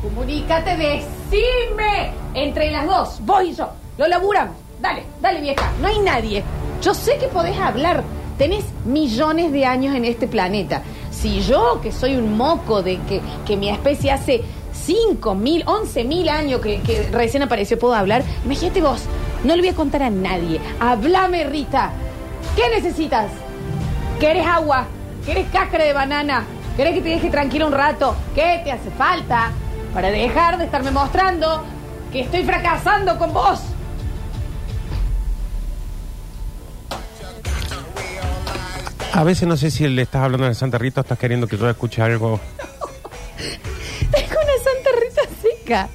Comunícate, 0.03 0.75
decime. 0.75 2.11
Entre 2.33 2.69
las 2.71 2.85
dos, 2.85 3.21
vos 3.21 3.41
y 3.45 3.55
yo, 3.55 3.69
lo 3.97 4.05
laburamos. 4.05 4.57
Dale, 4.81 5.03
dale 5.21 5.39
vieja, 5.39 5.71
no 5.79 5.87
hay 5.87 5.99
nadie. 5.99 6.43
Yo 6.81 6.93
sé 6.93 7.17
que 7.17 7.27
podés 7.27 7.57
hablar. 7.57 8.03
Tenés 8.37 8.65
millones 8.83 9.53
de 9.53 9.65
años 9.65 9.95
en 9.95 10.03
este 10.03 10.27
planeta. 10.27 10.81
Si 11.09 11.41
yo, 11.41 11.79
que 11.81 11.93
soy 11.93 12.17
un 12.17 12.35
moco 12.35 12.83
de 12.83 12.97
que, 13.03 13.21
que 13.45 13.55
mi 13.55 13.69
especie 13.69 14.11
hace 14.11 14.43
5 14.73 15.35
mil, 15.35 15.63
11 15.65 16.03
mil 16.03 16.27
años 16.27 16.59
que, 16.59 17.07
recién 17.13 17.43
apareció, 17.43 17.79
puedo 17.79 17.93
hablar, 17.93 18.23
imagínate 18.43 18.81
vos, 18.81 19.03
no 19.45 19.55
le 19.55 19.61
voy 19.61 19.69
a 19.69 19.75
contar 19.75 20.03
a 20.03 20.09
nadie. 20.09 20.59
Háblame, 20.81 21.45
Rita. 21.45 21.91
¿Qué 22.57 22.63
necesitas? 22.75 23.31
¿Querés 24.19 24.45
agua? 24.45 24.85
¿Querés 25.25 25.47
cáscara 25.53 25.85
de 25.85 25.93
banana? 25.93 26.43
¿Querés 26.75 26.95
que 26.95 27.01
te 27.01 27.09
deje 27.09 27.29
tranquilo 27.29 27.67
un 27.67 27.73
rato? 27.73 28.15
¿Qué 28.35 28.59
te 28.65 28.71
hace 28.71 28.89
falta 28.89 29.53
para 29.93 30.10
dejar 30.10 30.58
de 30.58 30.65
estarme 30.65 30.91
mostrando 30.91 31.63
que 32.12 32.21
estoy 32.21 32.43
fracasando 32.43 33.17
con 33.17 33.34
vos? 33.34 33.62
A 39.13 39.23
veces 39.23 39.47
no 39.47 39.56
sé 39.56 39.69
si 39.69 39.88
le 39.88 40.01
estás 40.01 40.23
hablando 40.23 40.47
de 40.47 40.56
Santa 40.56 40.79
Rita 40.79 41.01
o 41.01 41.03
estás 41.03 41.19
queriendo 41.19 41.47
que 41.47 41.56
yo 41.56 41.69
escuche 41.69 42.01
algo. 42.01 42.39
Tengo 44.12 44.39
una 44.41 44.63
santa 44.63 44.89
risa 44.99 45.21
seca. 45.41 45.89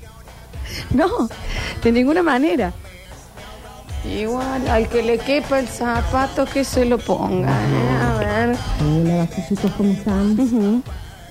No, 0.90 1.28
de 1.82 1.92
ninguna 1.92 2.22
manera. 2.22 2.72
Igual, 4.04 4.68
al 4.68 4.88
que 4.88 5.02
le 5.02 5.18
quepa 5.18 5.58
el 5.58 5.66
zapato, 5.66 6.46
que 6.46 6.62
se 6.62 6.84
lo 6.84 6.98
ponga. 6.98 7.50
¿eh? 7.50 7.98
A 8.00 8.18
ver. 8.18 8.56
Hola, 8.80 9.28
¿cómo 9.76 9.92
están? 9.92 10.84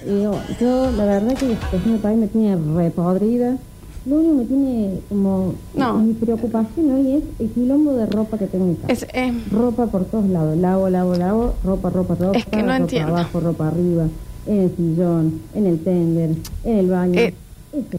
Yo, 0.05 0.39
yo, 0.59 0.91
la 0.91 1.05
verdad 1.05 1.35
que 1.37 1.47
la 1.49 1.55
situación 1.59 1.91
del 1.93 2.01
país 2.01 2.17
me 2.17 2.27
tiene 2.27 2.55
repodrida. 2.75 3.57
Lo 4.05 4.15
único 4.17 4.31
que 4.31 4.37
me 4.39 4.45
tiene 4.45 4.99
como... 5.09 5.55
No. 5.73 5.97
Mi 5.99 6.13
preocupación 6.13 6.91
hoy 6.93 7.15
es 7.15 7.23
el 7.39 7.49
quilombo 7.51 7.93
de 7.93 8.05
ropa 8.05 8.37
que 8.37 8.47
tengo 8.47 8.65
en 8.65 8.75
casa. 8.75 8.93
Es, 8.93 9.07
eh, 9.13 9.33
Ropa 9.51 9.87
por 9.87 10.05
todos 10.05 10.29
lados. 10.29 10.55
Lavo, 10.57 10.89
lavo, 10.89 11.15
lavo. 11.15 11.55
Ropa, 11.63 11.89
ropa, 11.89 12.15
ropa. 12.15 12.37
Es 12.37 12.45
que 12.45 12.57
no 12.57 12.63
ropa 12.63 12.77
entiendo. 12.77 13.15
abajo, 13.17 13.39
ropa 13.41 13.67
arriba. 13.67 14.05
En 14.45 14.61
el 14.61 14.75
sillón, 14.77 15.41
en 15.53 15.65
el 15.65 15.83
tender, 15.83 16.29
en 16.63 16.77
el 16.77 16.89
baño. 16.89 17.19
Eh, 17.19 17.33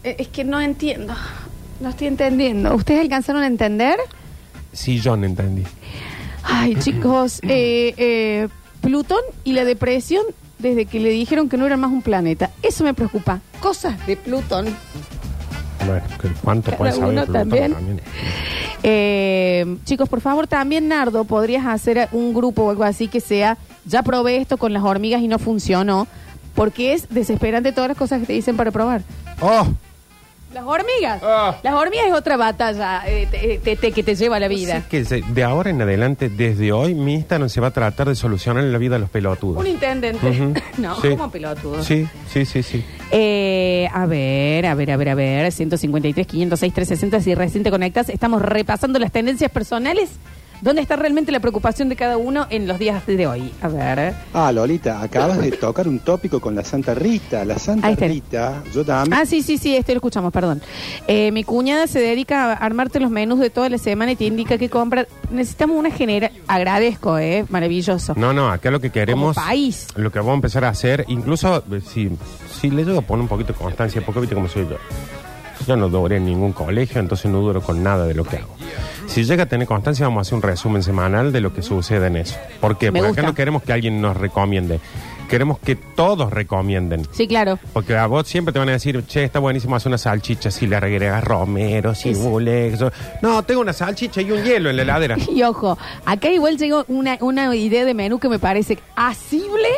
eh, 0.03 0.15
es 0.17 0.27
que 0.29 0.43
no 0.43 0.59
entiendo. 0.59 1.13
No 1.79 1.89
estoy 1.89 2.07
entendiendo. 2.07 2.73
¿Ustedes 2.75 3.01
alcanzaron 3.01 3.43
a 3.43 3.47
entender? 3.47 3.97
Sí, 4.73 4.99
yo 4.99 5.15
no 5.15 5.25
entendí. 5.27 5.63
Ay, 6.43 6.75
chicos, 6.79 7.39
eh, 7.43 7.93
eh, 7.97 8.47
Plutón 8.81 9.21
y 9.43 9.53
la 9.53 9.63
depresión 9.63 10.23
desde 10.59 10.85
que 10.85 10.99
le 10.99 11.09
dijeron 11.09 11.49
que 11.49 11.57
no 11.57 11.65
era 11.65 11.77
más 11.77 11.91
un 11.91 12.01
planeta. 12.01 12.51
Eso 12.61 12.83
me 12.83 12.93
preocupa. 12.93 13.39
Cosas 13.59 14.05
de 14.05 14.15
Plutón. 14.15 14.67
Bueno, 15.85 16.01
¿cuánto 16.43 16.71
puede 16.73 16.91
saber 16.91 17.09
uno 17.09 17.23
Plutón 17.25 17.49
también. 17.49 18.01
Eh, 18.83 19.77
chicos, 19.85 20.07
por 20.07 20.21
favor, 20.21 20.47
también, 20.47 20.87
Nardo, 20.87 21.23
podrías 21.23 21.65
hacer 21.65 22.09
un 22.11 22.33
grupo 22.33 22.63
o 22.63 22.69
algo 22.69 22.83
así 22.83 23.07
que 23.07 23.19
sea, 23.19 23.57
ya 23.85 24.03
probé 24.03 24.37
esto 24.37 24.57
con 24.57 24.71
las 24.71 24.83
hormigas 24.83 25.21
y 25.21 25.27
no 25.27 25.39
funcionó, 25.39 26.07
porque 26.55 26.93
es 26.93 27.09
desesperante 27.09 27.71
todas 27.71 27.89
las 27.89 27.97
cosas 27.97 28.21
que 28.21 28.27
te 28.27 28.33
dicen 28.33 28.55
para 28.55 28.71
probar. 28.71 29.01
¡Oh! 29.41 29.67
Las 30.53 30.63
hormigas. 30.65 31.21
Las 31.61 31.73
hormigas 31.75 32.07
es 32.07 32.13
otra 32.13 32.35
batalla 32.35 33.03
eh, 33.07 33.27
te- 33.29 33.59
te- 33.59 33.75
te- 33.75 33.91
que 33.91 34.01
te 34.03 34.15
lleva 34.15 34.37
a 34.37 34.39
la 34.39 34.47
vida. 34.47 34.83
Que 34.89 35.05
se- 35.05 35.21
de 35.21 35.43
ahora 35.43 35.69
en 35.69 35.81
adelante, 35.81 36.27
desde 36.29 36.71
hoy, 36.71 36.95
mi 36.95 37.13
Instagram 37.15 37.49
se 37.49 37.61
va 37.61 37.67
a 37.67 37.71
tratar 37.71 38.07
de 38.09 38.15
solucionar 38.15 38.63
la 38.63 38.77
vida 38.79 38.95
de 38.95 38.99
los 38.99 39.09
pelotudos. 39.11 39.57
Un 39.59 39.67
intendente. 39.67 40.27
Ujú. 40.27 40.53
no, 40.81 40.99
Sí. 41.01 41.09
como 41.09 41.29
pelotudo. 41.29 41.83
Sí, 41.83 42.07
sí, 42.31 42.45
sí, 42.45 42.63
sí. 42.63 42.83
Eh, 43.11 43.87
a 43.93 44.05
ver, 44.07 44.65
a 44.65 44.73
ver, 44.73 44.91
a 44.91 44.97
ver, 44.97 45.09
a 45.09 45.15
ver. 45.15 45.51
153, 45.51 46.25
506, 46.25 46.73
360. 46.73 47.21
Si 47.21 47.35
recién 47.35 47.63
te 47.63 47.69
conectas, 47.69 48.09
estamos 48.09 48.41
repasando 48.41 48.97
las 48.97 49.11
tendencias 49.11 49.51
personales 49.51 50.09
¿Dónde 50.61 50.81
está 50.81 50.97
realmente 50.97 51.31
la 51.31 51.39
preocupación 51.39 51.87
de 51.87 51.95
cada 51.95 52.17
uno 52.17 52.45
en 52.49 52.67
los 52.67 52.79
días 52.79 53.05
de 53.07 53.27
hoy? 53.27 53.51
A 53.61 53.69
ver. 53.69 54.13
Ah, 54.33 54.51
Lolita, 54.51 55.01
acabas 55.01 55.39
de 55.39 55.51
tocar 55.51 55.87
un 55.87 55.99
tópico 55.99 56.41
con 56.41 56.53
la 56.53 56.65
Santa 56.65 56.93
Rita. 56.93 57.45
La 57.45 57.57
Santa 57.57 57.87
Ahí 57.87 57.93
está. 57.93 58.07
Rita, 58.07 58.63
yo 58.73 58.83
también. 58.83 59.13
Ah, 59.13 59.25
sí, 59.25 59.41
sí, 59.41 59.57
sí, 59.57 59.75
este 59.75 59.93
lo 59.93 59.99
escuchamos, 59.99 60.33
perdón. 60.33 60.61
Eh, 61.07 61.31
mi 61.31 61.45
cuñada 61.45 61.87
se 61.87 61.99
dedica 61.99 62.51
a 62.51 62.53
armarte 62.53 62.99
los 62.99 63.09
menús 63.09 63.39
de 63.39 63.49
toda 63.49 63.69
la 63.69 63.77
semana 63.77 64.11
y 64.11 64.15
te 64.17 64.25
indica 64.25 64.57
qué 64.57 64.69
comprar. 64.69 65.07
Necesitamos 65.31 65.77
una 65.77 65.91
genera. 65.91 66.31
Agradezco, 66.47 67.17
¿eh? 67.17 67.45
Maravilloso. 67.49 68.13
No, 68.17 68.33
no, 68.33 68.49
acá 68.51 68.69
lo 68.69 68.81
que 68.81 68.89
queremos. 68.89 69.35
Como 69.35 69.47
país. 69.47 69.87
Lo 69.95 70.11
que 70.11 70.19
vamos 70.19 70.33
a 70.33 70.35
empezar 70.35 70.65
a 70.65 70.69
hacer, 70.69 71.05
incluso 71.07 71.63
eh, 71.71 71.81
si, 71.81 72.11
si 72.59 72.69
le 72.69 72.83
llego 72.83 72.99
a 72.99 73.01
poner 73.01 73.21
un 73.21 73.29
poquito 73.29 73.53
de 73.53 73.59
constancia, 73.59 74.01
porque 74.05 74.19
viste 74.19 74.35
cómo 74.35 74.49
soy 74.49 74.67
yo. 74.69 74.77
Yo 75.69 75.75
no 75.77 75.87
duré 75.87 76.17
en 76.17 76.25
ningún 76.25 76.51
colegio, 76.51 76.99
entonces 76.99 77.29
no 77.29 77.41
duro 77.41 77.61
con 77.61 77.83
nada 77.83 78.07
de 78.07 78.15
lo 78.15 78.23
que 78.23 78.37
hago. 78.37 78.55
Si 79.05 79.23
llega 79.23 79.43
a 79.43 79.45
tener 79.45 79.67
constancia, 79.67 80.07
vamos 80.07 80.17
a 80.17 80.21
hacer 80.21 80.33
un 80.33 80.41
resumen 80.41 80.81
semanal 80.81 81.31
de 81.31 81.41
lo 81.41 81.53
que 81.53 81.61
sucede 81.61 82.07
en 82.07 82.15
eso. 82.15 82.35
¿Por 82.59 82.79
qué? 82.79 82.87
Me 82.91 82.97
Porque 83.01 83.07
gusta. 83.09 83.21
acá 83.21 83.29
no 83.29 83.35
queremos 83.35 83.61
que 83.61 83.71
alguien 83.73 84.01
nos 84.01 84.17
recomiende. 84.17 84.79
Queremos 85.29 85.59
que 85.59 85.75
todos 85.75 86.33
recomienden. 86.33 87.07
Sí, 87.11 87.27
claro. 87.27 87.59
Porque 87.71 87.95
a 87.95 88.07
vos 88.07 88.27
siempre 88.27 88.51
te 88.51 88.57
van 88.57 88.69
a 88.69 88.71
decir, 88.71 89.05
che, 89.05 89.23
está 89.23 89.37
buenísimo 89.37 89.75
hacer 89.75 89.89
una 89.91 89.99
salchicha 89.99 90.49
si 90.49 90.65
le 90.65 90.75
agregas 90.75 91.23
romero, 91.23 91.93
si 91.93 92.15
bulex. 92.15 92.81
o- 92.81 92.91
No, 93.21 93.43
tengo 93.43 93.61
una 93.61 93.73
salchicha 93.73 94.21
y 94.23 94.31
un 94.31 94.43
hielo 94.43 94.71
en 94.71 94.75
la 94.77 94.81
heladera. 94.81 95.17
Y 95.29 95.43
ojo, 95.43 95.77
acá 96.03 96.31
igual 96.31 96.57
llegó 96.57 96.83
una, 96.87 97.15
una 97.21 97.55
idea 97.55 97.85
de 97.85 97.93
menú 97.93 98.17
que 98.17 98.27
me 98.27 98.39
parece 98.39 98.79
asible 98.95 99.69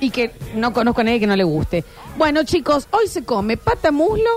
y 0.00 0.08
que 0.08 0.32
no 0.56 0.72
conozco 0.72 1.02
a 1.02 1.04
nadie 1.04 1.20
que 1.20 1.26
no 1.26 1.36
le 1.36 1.44
guste. 1.44 1.84
Bueno, 2.16 2.44
chicos, 2.44 2.88
hoy 2.92 3.08
se 3.08 3.24
come 3.26 3.58
pata 3.58 3.92
muslo 3.92 4.30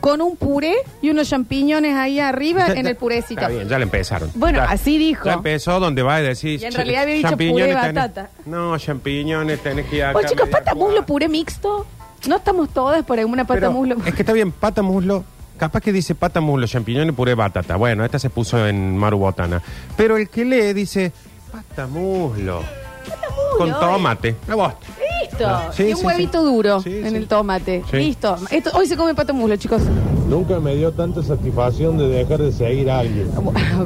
con 0.00 0.20
un 0.22 0.36
puré 0.36 0.74
y 1.02 1.10
unos 1.10 1.28
champiñones 1.28 1.96
ahí 1.96 2.20
arriba 2.20 2.66
en 2.68 2.86
el 2.86 2.96
purecito. 2.96 3.40
Está 3.40 3.48
bien, 3.52 3.68
ya 3.68 3.78
le 3.78 3.84
empezaron. 3.84 4.30
Bueno, 4.34 4.58
Ya- 4.58 4.64
así 4.70 4.96
dijo. 4.98 5.24
Ya 5.26 5.34
empezó 5.34 5.80
donde 5.80 6.02
va 6.02 6.16
a 6.16 6.20
decir. 6.22 6.60
Y 6.60 6.64
en 6.64 6.70
"Che, 6.70 6.76
realidad 6.76 7.02
había 7.02 7.14
dicho 7.16 7.28
champiñones 7.28 7.64
puré 7.74 7.74
de 7.74 7.80
tenés- 7.80 7.94
batata. 7.94 8.30
No, 8.46 8.78
champiñones 8.78 9.60
tenés 9.62 9.86
que 9.86 9.96
ir 9.96 10.04
acá. 10.04 10.18
Oye, 10.18 10.28
chicos, 10.28 10.46
media 10.46 10.58
pata 10.58 10.74
muslo 10.74 11.04
puré 11.06 11.28
mixto. 11.28 11.86
No 12.28 12.36
estamos 12.36 12.68
todas 12.70 13.04
por 13.04 13.18
alguna 13.18 13.44
pata 13.44 13.60
Pero 13.60 13.72
muslo. 13.72 13.96
Es 14.04 14.14
que 14.14 14.22
está 14.22 14.32
bien, 14.32 14.50
pata 14.52 14.82
muslo. 14.82 15.24
Capaz 15.56 15.80
que 15.80 15.92
dice 15.92 16.14
pata 16.14 16.40
muslo, 16.40 16.66
champiñones, 16.68 17.14
puré 17.14 17.34
batata. 17.34 17.74
Bueno, 17.76 18.04
esta 18.04 18.18
se 18.20 18.30
puso 18.30 18.66
en 18.66 18.96
marubotana. 18.96 19.60
Pero 19.96 20.16
el 20.16 20.28
que 20.28 20.44
lee 20.44 20.72
dice 20.72 21.12
pata 21.50 21.86
muslo. 21.88 22.62
Con 23.56 23.70
muslo, 23.70 23.80
tomate. 23.80 24.36
La 24.46 24.54
voz. 24.54 24.74
Listo. 25.38 25.72
Sí, 25.72 25.82
y 25.84 25.92
un 25.92 25.98
sí, 25.98 26.06
huevito 26.06 26.44
duro 26.44 26.82
en 26.84 27.16
el 27.16 27.28
tomate. 27.28 27.82
Sí. 27.90 27.96
Listo. 27.96 28.36
Esto, 28.50 28.70
hoy 28.74 28.86
se 28.86 28.96
come 28.96 29.14
pata 29.14 29.32
muslo, 29.32 29.56
chicos. 29.56 29.82
Nunca 30.28 30.60
me 30.60 30.74
dio 30.76 30.92
tanta 30.92 31.22
satisfacción 31.22 31.96
de 31.96 32.08
dejar 32.08 32.40
de 32.42 32.52
seguir 32.52 32.90
a 32.90 33.00
alguien. 33.00 33.28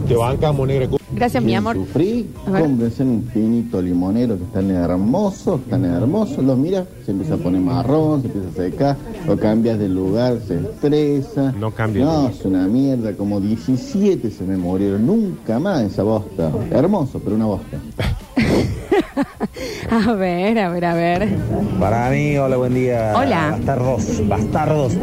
Que 0.08 0.16
bancamos 0.16 0.66
negra. 0.66 0.88
Gracias, 1.14 1.42
mi 1.42 1.54
amor. 1.54 1.76
Sufrí, 1.76 2.30
cómprense 2.44 3.02
un 3.02 3.22
pinito 3.22 3.82
limonero 3.82 4.38
que 4.38 4.44
están 4.44 4.70
hermosos, 4.70 5.60
están 5.60 5.84
hermosos, 5.84 6.42
los 6.42 6.56
miras, 6.56 6.86
se 7.04 7.10
empieza 7.10 7.34
a 7.34 7.36
poner 7.36 7.60
marrón, 7.60 8.22
se 8.22 8.28
empieza 8.28 8.48
a 8.48 8.52
secar, 8.52 8.96
lo 9.26 9.38
cambias 9.38 9.78
de 9.78 9.88
lugar, 9.88 10.38
se 10.46 10.58
estresa. 10.58 11.52
No 11.52 11.70
cambia. 11.70 12.06
No, 12.06 12.28
es 12.28 12.44
una 12.44 12.66
mierda, 12.66 13.12
como 13.14 13.40
17 13.40 14.30
se 14.30 14.44
me 14.44 14.56
murieron, 14.56 15.06
nunca 15.06 15.58
más 15.58 15.82
esa 15.82 16.02
bosta. 16.02 16.50
Hermoso, 16.70 17.20
pero 17.22 17.36
una 17.36 17.46
bosta. 17.46 17.78
A 19.90 20.12
ver, 20.12 20.58
a 20.58 20.68
ver, 20.70 20.84
a 20.84 20.94
ver. 20.94 21.28
Para 21.78 22.10
mí, 22.10 22.36
hola, 22.36 22.56
buen 22.56 22.74
día. 22.74 23.12
Hola. 23.14 23.50
Bastardos, 23.52 24.28
bastardos. 24.28 24.96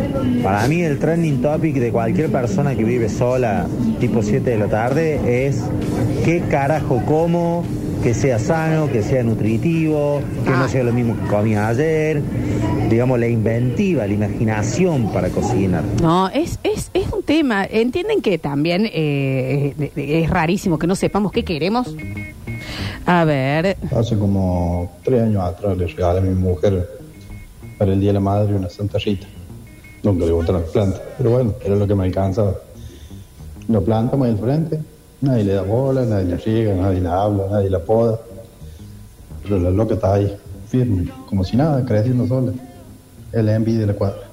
Para 0.43 0.67
mí 0.67 0.82
el 0.82 0.97
trending 0.97 1.41
topic 1.41 1.75
de 1.75 1.91
cualquier 1.91 2.32
persona 2.32 2.75
que 2.75 2.84
vive 2.84 3.10
sola, 3.10 3.67
tipo 3.99 4.23
7 4.23 4.49
de 4.49 4.58
la 4.58 4.67
tarde, 4.67 5.45
es 5.45 5.63
qué 6.25 6.41
carajo 6.49 7.04
como, 7.06 7.63
que 8.04 8.13
sea 8.13 8.39
sano, 8.39 8.89
que 8.91 9.04
sea 9.04 9.23
nutritivo, 9.23 10.21
que 10.43 10.52
no 10.52 10.67
sea 10.67 10.84
lo 10.84 10.93
mismo 10.93 11.15
que 11.15 11.28
comí 11.28 11.56
ayer. 11.56 12.21
Digamos, 12.89 13.19
la 13.19 13.28
inventiva, 13.28 14.08
la 14.08 14.13
imaginación 14.13 15.12
para 15.12 15.30
cocinar. 15.30 15.84
No, 16.02 16.30
es, 16.30 16.60
es, 16.63 16.89
es 16.93 17.12
un 17.12 17.21
tema. 17.21 17.65
Entienden 17.65 18.21
que 18.21 18.39
también 18.39 18.89
eh, 18.91 19.91
es 19.95 20.30
rarísimo 20.30 20.80
que 20.80 20.88
no 20.88 20.95
sepamos 20.95 21.32
qué 21.32 21.43
queremos. 21.43 21.95
A 23.05 23.25
ver. 23.25 23.77
Hace 23.95 24.17
como 24.17 24.97
tres 25.03 25.23
años 25.23 25.43
atrás 25.43 25.77
le 25.77 25.88
regalé 25.88 26.19
a 26.19 26.21
mi 26.21 26.35
mujer 26.35 26.89
para 27.77 27.93
el 27.93 27.99
Día 27.99 28.09
de 28.09 28.13
la 28.13 28.19
Madre 28.19 28.55
una 28.55 28.69
Santa 28.69 28.97
Rita. 28.99 29.27
Nunca 30.03 30.25
le 30.25 30.31
gustaron 30.31 30.62
las 30.62 30.71
plantas, 30.71 31.01
pero 31.17 31.31
bueno, 31.31 31.53
era 31.63 31.75
lo 31.75 31.88
que 31.88 31.95
me 31.95 32.03
alcanzaba. 32.05 32.55
Lo 33.67 33.83
plantamos 33.83 34.25
ahí 34.25 34.33
al 34.33 34.39
frente, 34.39 34.79
nadie 35.21 35.43
le 35.43 35.53
da 35.53 35.62
bola, 35.62 36.05
nadie 36.05 36.25
le 36.25 36.38
riega, 36.38 36.73
nadie 36.73 37.01
la 37.01 37.21
habla, 37.21 37.43
nadie 37.51 37.69
la 37.69 37.79
poda. 37.79 38.19
Pero 39.43 39.59
la 39.59 39.69
loca 39.69 39.95
está 39.95 40.13
ahí, 40.13 40.38
firme, 40.67 41.09
como 41.27 41.43
si 41.43 41.57
nada, 41.57 41.83
creciendo 41.85 42.27
sola. 42.27 42.53
Es 43.31 43.43
la 43.43 43.55
envidia 43.55 43.81
de 43.81 43.88
la 43.88 43.93
cuadra. 43.93 44.23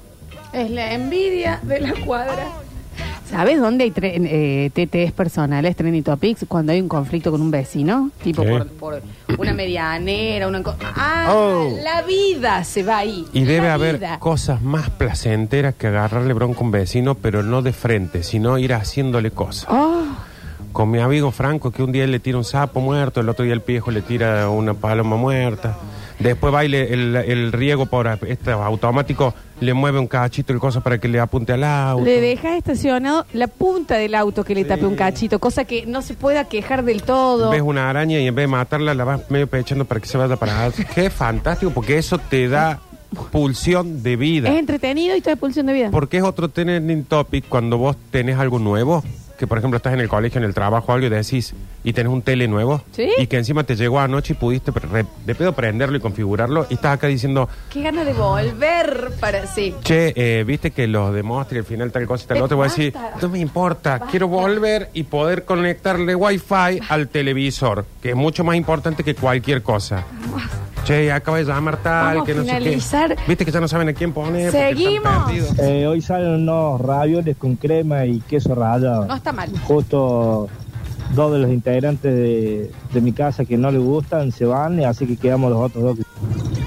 Es 0.53 0.71
la 0.71 0.93
envidia 0.93 1.59
de 1.63 1.79
la 1.81 1.93
cuadra. 2.05 2.47
¿Sabes 3.29 3.59
dónde 3.59 3.83
hay 3.83 3.91
tre- 3.91 4.13
eh, 4.25 4.69
TTs 4.73 5.11
personales, 5.11 5.75
trending 5.75 6.03
topics, 6.03 6.45
cuando 6.47 6.71
hay 6.71 6.79
un 6.79 6.87
conflicto 6.87 7.29
con 7.29 7.41
un 7.41 7.51
vecino? 7.51 8.09
Tipo 8.23 8.43
por, 8.45 8.67
por 8.69 9.01
una 9.37 9.53
medianera, 9.53 10.47
una... 10.47 10.63
co- 10.63 10.75
Ah, 10.95 11.27
Oh. 11.29 11.69
la 11.83 12.03
vida 12.03 12.63
se 12.63 12.83
va 12.83 12.99
ahí. 12.99 13.25
Y 13.33 13.43
debe 13.43 13.69
haber 13.69 13.97
vida. 13.97 14.17
cosas 14.19 14.61
más 14.61 14.89
placenteras 14.89 15.75
que 15.75 15.87
agarrarle 15.87 16.31
bronca 16.33 16.59
a 16.61 16.63
un 16.63 16.71
vecino, 16.71 17.15
pero 17.15 17.43
no 17.43 17.61
de 17.61 17.73
frente, 17.73 18.23
sino 18.23 18.57
ir 18.57 18.73
haciéndole 18.73 19.31
cosas. 19.31 19.67
Oh, 19.69 20.03
Con 20.71 20.89
mi 20.91 20.99
amigo 20.99 21.31
Franco, 21.31 21.71
que 21.71 21.83
un 21.83 21.91
día 21.91 22.05
él 22.05 22.11
le 22.11 22.19
tira 22.19 22.37
un 22.37 22.43
sapo 22.45 22.79
muerto, 22.79 23.19
el 23.19 23.27
otro 23.29 23.43
día 23.43 23.53
el 23.53 23.59
viejo 23.65 23.91
le 23.91 24.01
tira 24.03 24.47
una 24.49 24.73
paloma 24.73 25.17
muerta. 25.17 25.77
Después 26.19 26.53
va 26.53 26.63
y 26.63 26.69
le- 26.69 26.93
el, 26.93 27.15
el 27.15 27.51
riego 27.51 27.87
por 27.87 28.07
este 28.27 28.51
automático 28.51 29.33
le 29.59 29.73
mueve 29.73 29.99
un 29.99 30.07
cachito 30.07 30.53
el 30.53 30.59
coso 30.59 30.81
para 30.81 30.99
que 30.99 31.07
le 31.07 31.19
apunte 31.19 31.53
al 31.53 31.63
auto. 31.63 32.05
le 32.05 32.21
dejas 32.21 32.57
estacionado 32.57 33.25
la 33.33 33.47
punta 33.47 33.95
del 33.95 34.15
auto 34.15 34.43
que 34.43 34.55
le 34.55 34.65
tape 34.65 34.85
un 34.85 34.95
cachito, 34.95 35.39
cosa 35.39 35.65
que 35.65 35.85
no 35.85 36.01
se 36.01 36.13
pueda 36.13 36.45
quejar 36.45 36.83
del 36.83 37.03
todo. 37.03 37.49
Ves 37.49 37.61
una 37.61 37.89
araña 37.89 38.19
y 38.19 38.27
en 38.27 38.35
vez 38.35 38.43
de 38.43 38.47
matarla 38.47 38.93
la 38.93 39.03
vas 39.03 39.29
medio 39.29 39.47
pechando 39.47 39.85
para 39.85 40.01
que 40.01 40.07
se 40.07 40.17
vaya 40.17 40.35
para 40.35 40.65
atrás. 40.65 40.85
Qué 40.95 41.09
fantástico, 41.09 41.71
porque 41.71 41.97
eso 41.97 42.17
te 42.17 42.47
da 42.47 42.79
pulsión 43.31 44.03
de 44.03 44.15
vida. 44.15 44.49
Es 44.49 44.59
entretenido 44.59 45.15
y 45.15 45.21
te 45.21 45.31
da 45.31 45.35
pulsión 45.35 45.65
de 45.65 45.73
vida. 45.73 45.91
Porque 45.91 46.17
es 46.17 46.23
otro 46.23 46.49
trending 46.49 47.05
topic 47.05 47.47
cuando 47.47 47.77
vos 47.77 47.95
tenés 48.11 48.37
algo 48.37 48.59
nuevo, 48.59 49.03
que 49.37 49.47
por 49.47 49.57
ejemplo 49.57 49.77
estás 49.77 49.93
en 49.93 49.99
el 49.99 50.09
colegio, 50.09 50.39
en 50.39 50.45
el 50.45 50.53
trabajo 50.53 50.91
algo 50.93 51.05
y 51.07 51.09
decís, 51.09 51.53
y 51.83 51.93
tenés 51.93 52.11
un 52.11 52.21
tele 52.21 52.47
nuevo, 52.47 52.83
¿Sí? 52.91 53.09
y 53.17 53.27
que 53.27 53.37
encima 53.37 53.63
te 53.63 53.75
llegó 53.75 53.99
anoche 53.99 54.33
y 54.33 54.35
pudiste 54.35 54.71
pre- 54.71 55.05
de 55.25 55.35
pedo 55.35 55.53
prenderlo 55.53 55.97
y 55.97 55.99
configurarlo, 55.99 56.65
y 56.69 56.73
estás 56.75 56.93
acá 56.95 57.07
diciendo, 57.07 57.47
Qué 57.69 57.81
ganas 57.83 58.05
de 58.05 58.13
volver 58.13 59.11
para... 59.19 59.45
Sí. 59.47 59.75
che, 59.83 60.13
eh, 60.15 60.43
viste 60.43 60.71
que 60.71 60.87
los 60.87 61.13
de 61.13 61.23
Monster 61.23 61.57
y 61.57 61.59
al 61.59 61.65
final 61.65 61.91
tal 61.91 62.07
cosa 62.07 62.23
y 62.25 62.27
tal 62.27 62.41
otro, 62.41 62.57
voy 62.57 62.65
a 62.67 62.69
decir, 62.69 62.93
basta. 62.93 63.17
no 63.21 63.29
me 63.29 63.39
importa, 63.39 63.99
quiero 64.09 64.27
volver 64.27 64.89
y 64.93 65.03
poder 65.03 65.45
conectarle 65.45 66.15
wifi 66.15 66.79
al 66.89 67.07
televisor, 67.09 67.85
que 68.01 68.09
es 68.09 68.15
mucho 68.15 68.43
más 68.43 68.55
importante 68.55 69.03
que 69.03 69.15
cualquier 69.15 69.61
cosa. 69.61 70.03
Che, 70.87 71.11
acaba 71.11 71.37
de 71.37 71.43
llamar 71.43 71.75
tal, 71.83 72.15
Vamos 72.15 72.25
que 72.25 72.31
a 72.31 72.35
no 72.35 72.41
sé 72.43 72.47
finalizar. 72.47 73.15
qué. 73.15 73.21
Viste 73.27 73.43
que 73.45 73.51
ya 73.51 73.59
no 73.59 73.67
saben 73.67 73.89
a 73.89 73.93
quién 73.93 74.13
poner. 74.13 74.51
porque 74.51 74.69
están 74.69 74.77
Seguimos. 74.77 75.23
perdidos. 75.25 75.59
Eh, 75.59 75.85
hoy 75.85 76.01
salen 76.01 76.29
unos 76.29 76.79
ravioles 76.79 77.35
con 77.35 77.55
crema 77.57 78.05
y 78.05 78.21
queso 78.21 78.55
rallado. 78.55 79.05
No 79.05 79.15
está 79.15 79.33
mal. 79.33 79.49
Justo 79.65 80.47
dos 81.13 81.31
de 81.33 81.39
los 81.39 81.49
integrantes 81.51 82.13
de, 82.15 82.71
de 82.93 83.01
mi 83.01 83.11
casa 83.11 83.43
que 83.43 83.57
no 83.57 83.69
le 83.69 83.79
gustan 83.79 84.31
se 84.31 84.45
van, 84.45 84.79
y 84.79 84.85
así 84.85 85.05
que 85.05 85.17
quedamos 85.17 85.51
los 85.51 85.59
otros 85.59 85.83
dos. 85.97 86.05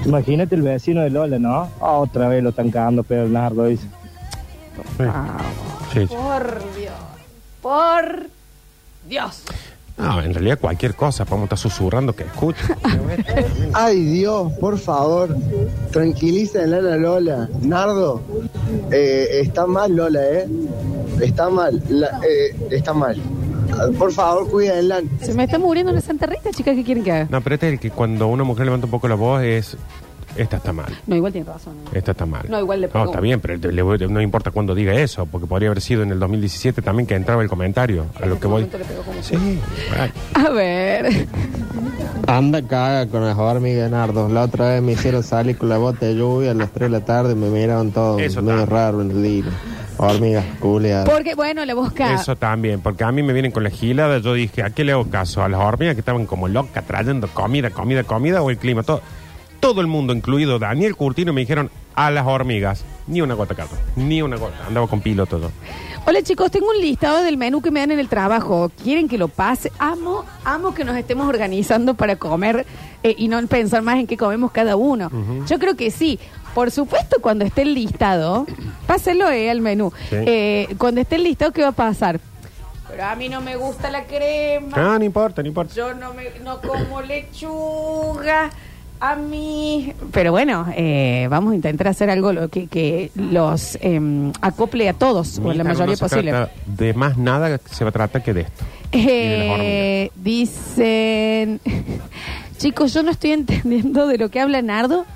Imagínate 0.04 0.54
el 0.54 0.62
vecino 0.62 1.00
de 1.00 1.08
Lola, 1.10 1.38
¿no? 1.38 1.70
Ah, 1.80 1.92
otra 1.92 2.28
vez 2.28 2.42
lo 2.42 2.50
están 2.50 2.70
cagando 2.70 3.02
pero 3.02 3.26
nardo, 3.26 3.64
dice. 3.66 3.86
Sí, 4.98 5.04
sí. 6.00 6.06
Por 6.14 6.62
Dios. 6.76 6.92
Por 7.62 8.26
Dios. 9.08 9.42
No, 10.00 10.22
en 10.22 10.32
realidad 10.32 10.58
cualquier 10.58 10.94
cosa, 10.94 11.24
podemos 11.24 11.46
estar 11.46 11.58
susurrando 11.58 12.14
que 12.14 12.24
escuchen. 12.24 12.66
Ay 13.74 14.02
Dios, 14.02 14.52
por 14.54 14.78
favor, 14.78 15.36
tranquilícenla 15.92 16.78
a 16.78 16.80
la 16.82 16.96
Lola. 16.96 17.48
Nardo, 17.62 18.22
eh, 18.90 19.28
está 19.42 19.66
mal 19.66 19.94
Lola, 19.94 20.20
¿eh? 20.22 20.48
Está 21.20 21.50
mal, 21.50 21.82
la- 21.88 22.20
eh, 22.28 22.56
está 22.70 22.92
mal. 22.94 23.20
Por 23.98 24.12
favor, 24.12 24.50
cuídenla. 24.50 25.00
Se 25.20 25.32
me 25.34 25.44
está 25.44 25.58
muriendo 25.58 25.92
una 25.92 26.00
Santa 26.00 26.26
Rita, 26.26 26.50
chicas, 26.50 26.74
¿qué 26.74 26.82
quieren 26.84 27.04
que 27.04 27.12
haga? 27.12 27.28
No, 27.30 27.40
pero 27.40 27.54
este 27.54 27.68
es 27.68 27.72
el 27.74 27.78
que 27.80 27.90
cuando 27.90 28.26
una 28.26 28.42
mujer 28.42 28.64
levanta 28.64 28.86
un 28.86 28.90
poco 28.90 29.06
la 29.06 29.14
voz 29.14 29.42
es, 29.42 29.76
esta 30.42 30.56
está 30.56 30.72
mal, 30.72 30.92
No, 31.06 31.16
igual 31.16 31.32
tiene 31.32 31.50
razón. 31.50 31.74
¿eh? 31.86 31.98
esta 31.98 32.12
está 32.12 32.26
mal. 32.26 32.46
No, 32.48 32.58
igual 32.58 32.80
le 32.80 32.88
No, 32.92 33.04
está 33.04 33.20
bien, 33.20 33.40
pero 33.40 33.56
le- 33.70 33.98
le- 33.98 34.08
no 34.08 34.20
importa 34.20 34.50
cuando 34.50 34.74
diga 34.74 34.94
eso, 34.94 35.26
porque 35.26 35.46
podría 35.46 35.68
haber 35.68 35.80
sido 35.80 36.02
en 36.02 36.10
el 36.10 36.18
2017 36.18 36.82
también 36.82 37.06
que 37.06 37.14
entraba 37.14 37.42
el 37.42 37.48
comentario, 37.48 38.06
a 38.20 38.26
lo 38.26 38.38
que 38.40 38.46
voy. 38.46 38.68
Sí, 39.22 39.36
bueno. 39.90 40.12
A 40.34 40.50
ver. 40.50 41.26
Anda 42.26 42.62
caga 42.62 43.06
con 43.06 43.24
las 43.24 43.36
hormigas, 43.36 43.90
Nardo. 43.90 44.28
La 44.28 44.42
otra 44.42 44.68
vez 44.70 44.82
me 44.82 44.92
hicieron 44.92 45.22
salir 45.22 45.56
con 45.58 45.68
la 45.68 45.78
bota 45.78 46.06
de 46.06 46.14
lluvia 46.14 46.52
a 46.52 46.54
las 46.54 46.70
3 46.70 46.90
de 46.90 46.98
la 46.98 47.04
tarde, 47.04 47.34
me 47.34 47.48
miraron 47.48 47.90
todo 47.90 48.18
Eso 48.18 48.42
medio 48.42 48.60
está. 48.62 48.74
raro 48.74 49.02
en 49.02 49.10
el 49.10 49.22
día. 49.22 49.44
Hormigas, 49.96 50.44
culeadas. 50.60 51.08
Porque, 51.10 51.34
bueno, 51.34 51.62
la 51.66 51.74
busca. 51.74 52.14
Eso 52.14 52.34
también, 52.36 52.80
porque 52.80 53.04
a 53.04 53.12
mí 53.12 53.22
me 53.22 53.32
vienen 53.34 53.52
con 53.52 53.62
la 53.64 53.70
gilada. 53.70 54.18
Yo 54.18 54.32
dije, 54.32 54.62
¿a 54.62 54.70
qué 54.70 54.82
le 54.84 54.92
hago 54.92 55.10
caso? 55.10 55.42
¿A 55.42 55.48
las 55.48 55.60
hormigas 55.60 55.94
que 55.94 56.00
estaban 56.00 56.24
como 56.24 56.48
locas 56.48 56.86
trayendo 56.86 57.28
comida, 57.28 57.68
comida, 57.70 58.02
comida 58.04 58.40
o 58.40 58.48
el 58.50 58.56
clima? 58.56 58.82
Todo, 58.82 59.02
todo 59.60 59.80
el 59.80 59.86
mundo, 59.86 60.12
incluido 60.12 60.58
Daniel 60.58 60.96
Curtino, 60.96 61.32
me 61.32 61.42
dijeron 61.42 61.70
a 61.94 62.10
las 62.10 62.26
hormigas. 62.26 62.84
Ni 63.06 63.20
una 63.20 63.34
gota, 63.34 63.54
Carlos. 63.54 63.78
Ni 63.96 64.22
una 64.22 64.36
gota. 64.36 64.56
Andaba 64.66 64.86
con 64.86 65.00
piloto 65.00 65.38
todo. 65.38 65.50
Hola 66.06 66.22
chicos, 66.22 66.50
tengo 66.50 66.70
un 66.70 66.80
listado 66.80 67.22
del 67.22 67.36
menú 67.36 67.60
que 67.60 67.70
me 67.70 67.80
dan 67.80 67.90
en 67.90 67.98
el 67.98 68.08
trabajo. 68.08 68.70
¿Quieren 68.82 69.06
que 69.06 69.18
lo 69.18 69.28
pase? 69.28 69.70
Amo, 69.78 70.24
amo 70.44 70.72
que 70.72 70.82
nos 70.82 70.96
estemos 70.96 71.28
organizando 71.28 71.94
para 71.94 72.16
comer 72.16 72.64
eh, 73.02 73.14
y 73.18 73.28
no 73.28 73.46
pensar 73.46 73.82
más 73.82 73.98
en 73.98 74.06
qué 74.06 74.16
comemos 74.16 74.50
cada 74.50 74.76
uno. 74.76 75.06
Ujú. 75.06 75.44
Yo 75.46 75.58
creo 75.58 75.76
que 75.76 75.90
sí. 75.90 76.18
Por 76.54 76.70
supuesto, 76.70 77.18
cuando 77.20 77.44
esté 77.44 77.62
el 77.62 77.74
listado, 77.74 78.46
páselo 78.86 79.30
eh, 79.30 79.50
al 79.50 79.60
menú. 79.60 79.92
Sí. 80.08 80.16
Eh, 80.16 80.74
cuando 80.78 81.02
esté 81.02 81.16
el 81.16 81.24
listado, 81.24 81.52
¿qué 81.52 81.62
va 81.62 81.68
a 81.68 81.72
pasar? 81.72 82.18
Pero 82.88 83.04
a 83.04 83.14
mí 83.14 83.28
no 83.28 83.40
me 83.40 83.56
gusta 83.56 83.90
la 83.90 84.04
crema. 84.04 84.72
Ah, 84.76 84.98
no 84.98 85.04
importa, 85.04 85.42
no 85.42 85.48
importa. 85.48 85.74
Yo 85.74 85.94
no, 85.94 86.12
me, 86.14 86.30
no 86.42 86.60
como 86.60 87.02
lechuga. 87.02 88.50
A 89.00 89.16
mí. 89.16 89.94
Pero 90.12 90.30
bueno, 90.30 90.66
eh, 90.76 91.26
vamos 91.30 91.52
a 91.52 91.56
intentar 91.56 91.88
hacer 91.88 92.10
algo 92.10 92.32
lo 92.32 92.48
que, 92.48 92.66
que 92.66 93.10
los 93.14 93.78
em, 93.80 94.30
acople 94.42 94.88
a 94.88 94.92
todos, 94.92 95.38
o 95.38 95.52
la 95.54 95.64
mayoría 95.64 95.86
no 95.86 95.96
se 95.96 96.04
posible. 96.04 96.30
trata 96.30 96.52
De 96.66 96.92
más 96.92 97.16
nada 97.16 97.58
se 97.70 97.84
va 97.84 97.88
a 97.88 97.92
tratar 97.92 98.22
que 98.22 98.34
de 98.34 98.42
esto. 98.42 98.64
Eh, 98.92 100.10
dicen, 100.16 101.60
chicos, 102.58 102.92
yo 102.92 103.02
no 103.02 103.10
estoy 103.10 103.32
entendiendo 103.32 104.06
de 104.06 104.18
lo 104.18 104.28
que 104.28 104.40
habla 104.40 104.60
Nardo 104.60 105.06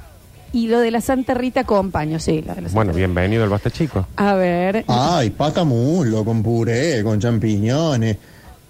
y 0.53 0.69
lo 0.69 0.81
de 0.81 0.91
la 0.91 1.01
Santa 1.01 1.35
Rita 1.35 1.61
acompaño, 1.61 2.19
sí, 2.21 2.41
la 2.41 2.55
de 2.55 2.63
la 2.63 2.69
Santa 2.69 2.77
Bueno, 2.77 2.93
bienvenido 2.95 3.45
al 3.45 3.51
Basta 3.51 3.71
Chico. 3.71 4.07
A 4.17 4.35
ver, 4.35 4.85
Ay, 4.89 5.31
pata 5.31 5.65
muslo 5.65 6.25
con 6.25 6.43
puré, 6.43 7.03
con 7.03 7.21
champiñones. 7.21 8.17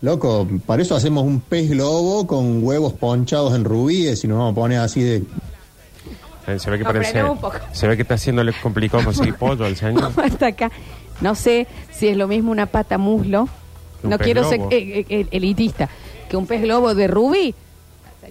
Loco, 0.04 0.46
para 0.66 0.82
eso 0.82 0.94
hacemos 0.94 1.24
un 1.24 1.40
pez 1.40 1.70
globo 1.70 2.26
con 2.26 2.62
huevos 2.62 2.92
ponchados 2.92 3.54
en 3.54 3.64
rubíes 3.64 4.22
y 4.22 4.28
nos 4.28 4.36
vamos 4.36 4.52
a 4.52 4.54
poner 4.54 4.78
así 4.80 5.02
de... 5.02 5.22
Eh, 6.46 6.58
Se 6.58 6.68
ve 6.70 6.76
que 6.76 6.84
No, 6.84 6.90
parece. 6.92 7.10
frenemos 7.12 7.36
un 7.36 7.40
poco. 7.40 7.56
Se 7.72 7.86
ve 7.88 7.96
que 7.96 8.02
está 8.02 8.14
haciéndole 8.16 8.52
complicado 8.62 9.02
conseguir 9.06 9.34
pollo 9.36 9.64
al 9.64 9.76
señor. 9.76 10.12
hasta 10.22 10.48
acá. 10.48 10.70
No 11.22 11.34
sé 11.34 11.66
si 11.90 12.08
es 12.08 12.18
lo 12.18 12.28
mismo 12.28 12.50
una 12.50 12.66
pata 12.66 12.98
muslo. 12.98 13.48
Un 14.02 14.10
No 14.10 14.18
pez 14.18 14.24
quiero 14.26 14.42
globo. 14.42 14.68
ser 14.70 14.78
eh, 14.78 15.06
eh, 15.08 15.26
elitista. 15.30 15.88
Que 16.28 16.36
un 16.36 16.46
pez 16.46 16.60
globo 16.60 16.94
de 16.94 17.06
rubí. 17.06 17.54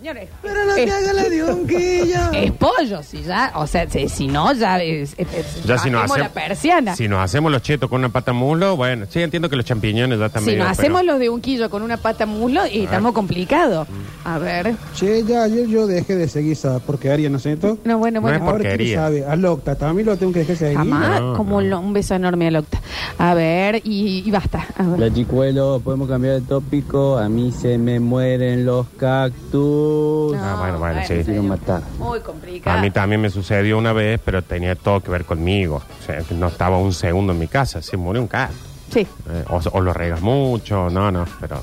Señores. 0.04 0.30
Pero 0.42 0.66
no 0.66 0.76
te 0.76 0.92
haga 0.92 1.14
la 1.14 1.24
diunquilla. 1.30 2.30
Es 2.34 2.52
pollo, 2.52 3.02
si 3.04 3.24
ya. 3.24 3.54
O 3.56 3.66
sea, 3.66 3.90
si, 3.90 4.10
si 4.10 4.28
no, 4.28 4.52
ya 4.52 4.78
es. 4.84 5.14
es- 5.18 5.28
es- 5.34 5.64
Ya 5.64 5.78
si 5.78 5.90
nos, 5.90 6.02
bajemos 6.02 6.12
hacemos, 6.12 6.18
la 6.20 6.30
persiana. 6.30 6.96
si 6.98 7.08
nos 7.08 7.20
hacemos 7.24 7.50
los 7.54 7.62
chetos 7.62 7.90
con 7.90 8.00
una 8.00 8.10
pata 8.10 8.34
muslo, 8.34 8.76
bueno, 8.76 9.06
sí 9.10 9.22
entiendo 9.22 9.50
que 9.50 9.56
los 9.56 9.64
champiñones 9.66 10.20
ya 10.20 10.28
Si 10.28 10.34
también. 10.34 10.60
nos 10.60 10.68
hacemos 10.68 11.06
los 11.06 11.20
de 11.20 11.30
un 11.30 11.40
quillo 11.40 11.70
con 11.70 11.84
una 11.84 11.96
pata 11.96 12.26
muslo, 12.26 12.68
y 12.68 12.82
estamos 12.84 13.14
complicados. 13.14 13.88
Mm. 13.88 14.28
A 14.28 14.40
ver. 14.40 14.76
Che, 14.94 15.24
ya 15.24 15.44
ayer 15.44 15.68
yo 15.68 15.88
dejé 15.88 16.18
de 16.18 16.28
seguir 16.28 16.52
esa 16.52 16.80
porquería, 16.80 17.30
¿no 17.30 17.38
es 17.38 17.44
cierto? 17.44 17.78
No, 17.86 17.98
bueno, 17.98 18.20
bueno. 18.20 18.40
Ahora, 18.44 18.58
¿quién 18.58 18.62
porquería. 18.72 18.98
sabe? 19.00 19.26
A 19.26 19.38
Locta, 19.38 19.76
también 19.76 20.06
lo 20.08 20.18
tengo 20.18 20.34
que 20.34 20.40
dejar 20.40 20.56
de 20.58 20.60
seguir. 20.60 20.78
Jamás, 20.80 21.22
como 21.38 21.62
lo- 21.62 21.80
un 21.80 21.94
beso 21.94 22.14
enorme 22.16 22.48
al 22.50 22.58
octa. 22.58 22.82
A 23.20 23.34
ver, 23.36 23.78
y, 23.86 24.22
y 24.26 24.32
basta. 24.32 24.68
A 24.78 24.84
ver. 24.84 25.00
La 25.00 25.14
chicuelo, 25.14 25.80
podemos 25.82 26.10
cambiar 26.10 26.36
de 26.36 26.42
tópico. 26.42 27.18
A 27.18 27.30
mí 27.30 27.54
se 27.54 27.78
me 27.78 28.02
mueren 28.02 28.66
los 28.66 28.86
cactus. 28.98 29.93
Ah, 30.38 30.58
bueno, 30.60 30.80
bueno, 30.80 31.02
sí. 31.08 31.22
Quiero 31.26 31.44
matar. 31.44 31.82
Muy 31.98 32.20
complicado. 32.20 32.78
A 32.78 32.82
mí 32.82 32.92
también 32.92 33.22
me 33.22 33.30
sucedió 33.30 33.78
una 33.78 33.94
vez, 33.94 34.20
pero 34.24 34.42
tenía 34.42 34.76
todo 34.76 35.00
que 35.02 35.12
ver 35.12 35.26
conmigo. 35.26 35.82
O 36.02 36.06
sea, 36.06 36.20
que 36.22 36.34
no 36.34 36.48
estaba 36.48 36.78
un 36.78 36.94
segundo 36.94 37.34
en 37.34 37.40
mi 37.40 37.48
casa, 37.48 37.82
se 37.82 37.98
murió 37.98 38.22
un 38.22 38.28
gato. 38.28 38.54
Sí. 38.92 39.02
Eh, 39.02 39.44
o, 39.50 39.60
o 39.72 39.82
lo 39.82 39.94
regas 39.94 40.22
mucho, 40.22 40.90
no, 40.90 41.12
no, 41.12 41.26
pero... 41.42 41.62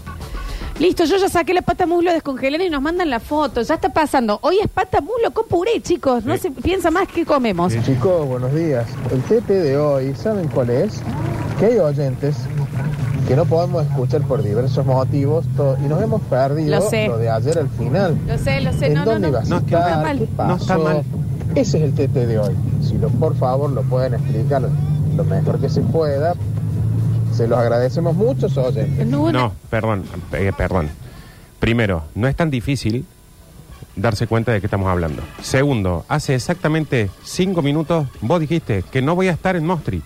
Listo, 0.79 1.05
yo 1.05 1.19
ya 1.19 1.29
saqué 1.29 1.53
la 1.53 1.61
pata 1.61 1.85
muslo, 1.85 2.11
descongelé 2.11 2.65
y 2.65 2.71
nos 2.71 2.81
mandan 2.81 3.11
la 3.11 3.21
foto. 3.21 3.61
Ya 3.61 3.75
está 3.75 3.91
pasando. 3.93 4.39
Hoy 4.43 4.61
es 4.65 4.69
pata 4.69 5.03
muslo 5.03 5.31
con 5.31 5.47
puré, 5.47 5.83
chicos. 5.83 6.25
No 6.25 6.35
Sí. 6.37 6.41
se 6.45 6.51
piensa 6.53 6.91
más 6.91 7.07
que 7.07 7.27
comemos. 7.27 7.75
Chicos, 7.85 8.27
buenos 8.27 8.55
días. 8.55 8.87
El 9.13 9.21
TP 9.23 9.53
de 9.53 9.77
hoy, 9.77 10.15
¿saben 10.15 10.49
cuál 10.49 10.71
es? 10.71 11.03
Que 11.59 11.67
hay 11.67 11.79
oyentes 11.79 12.35
que 13.31 13.37
no 13.37 13.45
podemos 13.45 13.87
escuchar 13.87 14.23
por 14.23 14.43
diversos 14.43 14.85
motivos 14.85 15.47
to- 15.57 15.77
y 15.85 15.87
nos 15.87 16.03
hemos 16.03 16.21
perdido 16.23 16.81
Lo 16.81 16.83
sé. 16.91 17.09
de 17.17 17.31
ayer 17.31 17.59
al 17.61 17.69
final. 17.69 18.19
Lo 18.27 18.37
sé, 18.39 18.61
lo 18.61 18.73
sé. 18.73 18.87
¿En 18.89 18.95
No, 18.95 19.05
no, 19.05 19.13
dónde 19.13 19.31
no. 19.31 19.41
No, 19.43 19.45
que 19.45 19.49
no 19.51 19.57
está 19.79 19.79
estar? 19.89 20.03
mal. 20.03 20.19
¿Qué 20.19 20.29
No 20.37 20.57
está 20.57 20.79
mal. 20.79 21.03
Ese 21.55 21.79
es 21.79 21.85
el 21.85 21.95
TP 21.95 22.27
de 22.27 22.39
hoy. 22.41 22.57
Si 22.83 22.99
lo, 22.99 23.09
por 23.09 23.37
favor 23.37 23.71
lo 23.71 23.83
pueden 23.83 24.15
explicar 24.15 24.63
lo 25.17 25.25
mejor 25.25 25.61
que 25.61 25.69
se 25.69 25.81
pueda, 25.81 26.35
se 27.33 27.47
los 27.47 27.57
agradecemos 27.57 28.17
mucho, 28.17 28.49
oyentes. 28.61 29.07
No, 29.07 29.53
perdón, 29.71 30.03
eh, 30.33 30.51
perdón. 30.57 30.89
Primero, 31.61 32.03
no 32.17 32.27
es 32.27 32.35
tan 32.35 32.51
difícil 32.51 33.07
darse 33.95 34.27
cuenta 34.27 34.51
de 34.51 34.59
qué 34.61 34.67
estamos 34.67 34.89
hablando. 34.89 35.23
Segundo, 35.41 36.05
hace 36.09 36.35
exactamente 36.35 37.11
cinco 37.23 37.63
minutos 37.63 38.09
vos 38.23 38.41
dijiste 38.41 38.83
que 38.91 39.03
no 39.03 39.15
voy 39.15 39.29
a 39.29 39.33
estar 39.33 39.55
en 39.55 39.67
Mostri. 39.67 40.03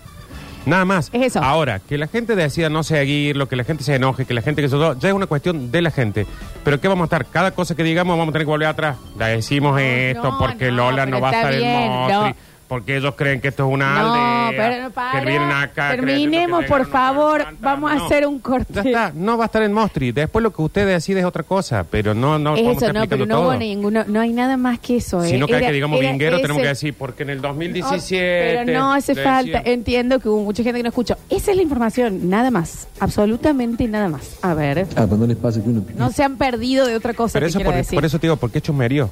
Nada 0.65 0.85
más. 0.85 1.09
Es 1.13 1.21
eso. 1.21 1.43
Ahora, 1.43 1.79
que 1.79 1.97
la 1.97 2.07
gente 2.07 2.35
decida 2.35 2.69
no 2.69 2.83
seguirlo, 2.83 3.47
que 3.47 3.55
la 3.55 3.63
gente 3.63 3.83
se 3.83 3.95
enoje, 3.95 4.25
que 4.25 4.33
la 4.33 4.41
gente 4.41 4.61
que 4.61 4.67
eso, 4.67 4.97
ya 4.97 5.09
es 5.09 5.13
una 5.13 5.27
cuestión 5.27 5.71
de 5.71 5.81
la 5.81 5.91
gente. 5.91 6.25
Pero 6.63 6.79
¿qué 6.81 6.87
vamos 6.87 7.03
a 7.03 7.05
estar? 7.05 7.25
Cada 7.25 7.51
cosa 7.51 7.75
que 7.75 7.83
digamos 7.83 8.17
vamos 8.17 8.29
a 8.29 8.33
tener 8.33 8.45
que 8.45 8.51
volver 8.51 8.67
atrás. 8.67 8.97
Decimos 9.17 9.79
esto 9.79 10.31
no, 10.31 10.37
porque 10.37 10.71
no, 10.71 10.91
Lola 10.91 11.05
no 11.05 11.21
va 11.21 11.29
a 11.29 11.33
estar 11.33 11.55
bien, 11.55 11.65
en 11.65 11.91
Mostri. 11.91 12.29
no. 12.29 12.35
Porque 12.67 12.97
ellos 12.97 13.13
creen 13.15 13.41
que 13.41 13.49
esto 13.49 13.67
es 13.67 13.73
una 13.73 13.93
No, 14.01 14.13
aldea. 14.13 14.51
pero 14.69 14.83
no, 14.85 14.89
para. 14.89 15.19
que 15.19 15.25
vienen 15.27 15.51
acá. 15.51 15.91
Terminemos, 15.91 16.65
por 16.65 16.87
favor. 16.87 17.45
Vamos 17.61 17.91
a 17.91 17.95
No. 17.95 18.05
hacer 18.05 18.25
un 18.25 18.39
corte. 18.39 18.73
Ya 18.73 18.81
está, 18.81 19.11
no 19.13 19.37
va 19.37 19.43
a 19.43 19.47
estar 19.47 19.61
en 19.61 19.71
Mostri. 19.71 20.11
Después 20.11 20.41
lo 20.41 20.51
que 20.51 20.63
usted 20.63 20.87
decide 20.87 21.19
es 21.19 21.25
otra 21.25 21.43
cosa, 21.43 21.83
pero 21.83 22.15
no, 22.15 22.39
no 22.39 22.55
eso, 22.55 22.71
estar 22.71 22.93
no, 22.93 23.05
pero 23.07 23.27
no 23.27 23.35
todo. 23.35 23.49
hubo 23.49 23.55
ninguno. 23.55 24.03
No 24.07 24.19
hay 24.19 24.33
nada 24.33 24.57
más 24.57 24.79
que 24.79 24.97
eso. 24.97 25.21
Si 25.23 25.35
eh. 25.35 25.37
no 25.37 25.45
cada 25.45 25.59
Era- 25.59 25.67
que 25.67 25.73
digamos 25.73 25.99
era 25.99 26.09
vinguero, 26.09 26.41
tenemos 26.41 26.61
que 26.63 26.67
decir, 26.69 26.95
porque 26.97 27.21
en 27.21 27.29
el 27.29 27.41
2017. 27.41 28.63
Pero 28.65 28.79
no 28.79 28.93
hace 28.93 29.13
falta. 29.13 29.59
decían- 29.59 29.63
Entiendo 29.65 30.19
que 30.19 30.29
hubo 30.29 30.43
mucha 30.43 30.63
gente 30.63 30.79
que 30.79 30.83
no 30.83 30.89
escuchó. 30.89 31.17
Esa 31.29 31.51
es 31.51 31.57
la 31.57 31.63
información, 31.63 32.29
nada 32.31 32.49
más. 32.49 32.87
Absolutamente 32.99 33.87
nada 33.87 34.09
más. 34.09 34.37
A 34.41 34.55
ver. 34.55 34.87
Ah, 34.95 35.05
no 35.09 35.27
les 35.27 35.37
pasa 35.37 35.61
que 35.61 35.69
uno 35.69 35.83
No 35.97 36.09
se 36.11 36.23
han 36.23 36.37
perdido 36.37 36.87
de 36.87 36.95
otra 36.95 37.13
cosa 37.13 37.33
Pero 37.33 37.45
que 37.45 37.49
eso 37.51 37.59
por, 37.59 37.75
decir. 37.75 37.95
por 37.95 38.05
eso 38.05 38.17
te 38.17 38.25
digo, 38.27 38.37
porque 38.37 38.57
es 38.57 38.63
chusmerío. 38.63 39.09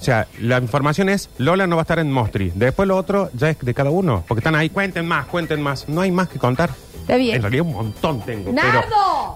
O 0.00 0.04
sea, 0.04 0.26
la 0.40 0.58
información 0.58 1.08
es, 1.08 1.30
Lola 1.38 1.66
no 1.66 1.76
va 1.76 1.82
a 1.82 1.84
estar 1.84 1.98
en 1.98 2.12
Mostri. 2.12 2.52
Después 2.54 2.86
lo 2.86 2.96
otro 2.96 3.30
ya 3.34 3.50
es 3.50 3.58
de 3.58 3.72
cada 3.72 3.90
uno. 3.90 4.22
Porque 4.28 4.40
están 4.40 4.54
ahí, 4.54 4.68
cuenten 4.68 5.06
más, 5.06 5.26
cuenten 5.26 5.62
más. 5.62 5.88
No 5.88 6.02
hay 6.02 6.10
más 6.10 6.28
que 6.28 6.38
contar. 6.38 6.70
Está 7.00 7.16
bien. 7.16 7.36
En 7.36 7.42
realidad 7.42 7.66
un 7.66 7.72
montón 7.72 8.20
tengo. 8.24 8.52
¡Nardo! 8.52 8.80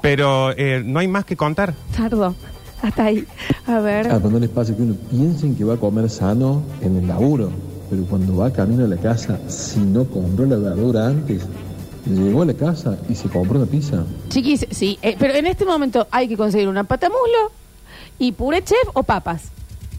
Pero, 0.03 0.51
pero 0.51 0.51
eh, 0.57 0.83
no 0.85 0.99
hay 0.99 1.09
más 1.09 1.25
que 1.25 1.37
contar. 1.37 1.75
Tardo. 1.97 2.35
Hasta 2.83 3.05
ahí. 3.05 3.27
A 3.67 3.81
ver. 3.81 4.09
Ah, 4.11 4.21
no 4.23 4.39
les 4.39 4.51
pasa 4.51 4.75
que 4.75 4.83
uno 4.83 4.95
piensen 5.11 5.57
que 5.57 5.65
va 5.65 5.75
a 5.75 5.77
comer 5.77 6.09
sano 6.09 6.63
en 6.81 6.97
el 6.97 7.09
laburo, 7.09 7.51
pero 7.91 8.05
cuando 8.05 8.37
va 8.37 8.53
camino 8.53 8.85
a 8.85 8.89
la 8.89 8.97
casa, 8.97 9.39
si 9.49 9.81
no 9.81 10.05
compró 10.05 10.47
la 10.47 10.57
verdura 10.57 11.07
antes, 11.07 11.43
llegó 12.07 12.43
a 12.43 12.47
la 12.47 12.55
casa 12.55 12.97
y 13.09 13.15
se 13.15 13.29
compró 13.29 13.59
una 13.59 13.67
pizza. 13.67 14.05
Chiquis, 14.29 14.67
sí. 14.71 14.99
eh, 15.03 15.17
pero 15.19 15.35
en 15.35 15.47
este 15.47 15.65
momento 15.65 16.07
hay 16.11 16.29
que 16.29 16.37
conseguir 16.37 16.69
una 16.69 16.85
patamuslo 16.85 17.51
y 18.19 18.33
puré 18.33 18.63
chef 18.63 18.89
o 18.95 19.03
papas. 19.03 19.51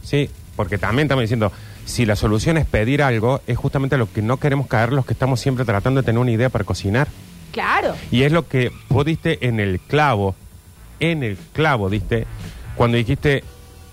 Sí, 0.03 0.29
porque 0.59 0.77
también 0.77 1.05
estamos 1.05 1.21
diciendo, 1.21 1.53
si 1.85 2.05
la 2.05 2.17
solución 2.17 2.57
es 2.57 2.65
pedir 2.65 3.01
algo, 3.01 3.39
es 3.47 3.57
justamente 3.57 3.97
lo 3.97 4.11
que 4.11 4.21
no 4.21 4.35
queremos 4.41 4.67
caer 4.67 4.91
los 4.91 5.05
que 5.05 5.13
estamos 5.13 5.39
siempre 5.39 5.63
tratando 5.63 6.01
de 6.01 6.05
tener 6.05 6.19
una 6.19 6.31
idea 6.31 6.49
para 6.49 6.65
cocinar. 6.65 7.07
Claro. 7.53 7.95
Y 8.11 8.23
es 8.23 8.33
lo 8.33 8.45
que 8.45 8.69
vos 8.89 9.05
diste 9.05 9.47
en 9.47 9.61
el 9.61 9.79
clavo, 9.79 10.35
en 10.99 11.23
el 11.23 11.37
clavo 11.53 11.89
diste, 11.89 12.27
cuando 12.75 12.97
dijiste, 12.97 13.45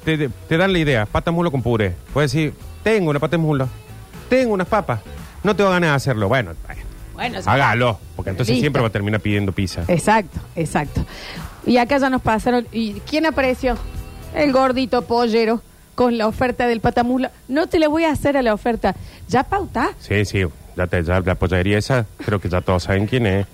te, 0.04 0.28
te 0.28 0.56
dan 0.56 0.72
la 0.72 0.80
idea, 0.80 1.06
pata 1.06 1.30
mulo 1.30 1.52
con 1.52 1.62
puré. 1.62 1.94
Puedes 2.12 2.32
decir, 2.32 2.52
tengo 2.82 3.10
una 3.10 3.20
pata 3.20 3.36
de 3.36 3.42
mulo, 3.44 3.68
tengo 4.28 4.52
unas 4.52 4.66
papas, 4.66 5.02
no 5.44 5.54
tengo 5.54 5.70
ganas 5.70 5.90
de 5.90 5.94
hacerlo. 5.94 6.26
Bueno, 6.26 6.50
Bueno, 7.14 7.38
hágalo, 7.46 8.00
porque 8.16 8.30
entonces 8.30 8.54
Listo. 8.54 8.62
siempre 8.64 8.82
va 8.82 8.88
a 8.88 8.90
terminar 8.90 9.20
pidiendo 9.20 9.52
pizza. 9.52 9.84
Exacto, 9.86 10.40
exacto. 10.56 11.06
Y 11.64 11.76
acá 11.76 11.98
ya 11.98 12.10
nos 12.10 12.22
pasaron. 12.22 12.66
¿Y 12.72 12.94
quién 13.08 13.24
apareció? 13.24 13.78
El 14.34 14.52
gordito 14.52 15.02
pollero 15.02 15.62
con 15.96 16.16
la 16.16 16.28
oferta 16.28 16.68
del 16.68 16.78
patamuslo. 16.80 17.30
No 17.48 17.66
te 17.66 17.80
le 17.80 17.88
voy 17.88 18.04
a 18.04 18.12
hacer 18.12 18.36
a 18.36 18.42
la 18.42 18.54
oferta. 18.54 18.94
¿Ya 19.28 19.42
pauta? 19.42 19.90
Sí, 19.98 20.24
sí, 20.24 20.44
ya, 20.76 20.86
te, 20.86 21.02
ya 21.02 21.18
la 21.18 21.34
pollería 21.34 21.78
esa, 21.78 22.06
creo 22.24 22.38
que 22.40 22.48
ya 22.48 22.60
todos 22.60 22.84
saben 22.84 23.06
quién 23.08 23.26
es. 23.26 23.46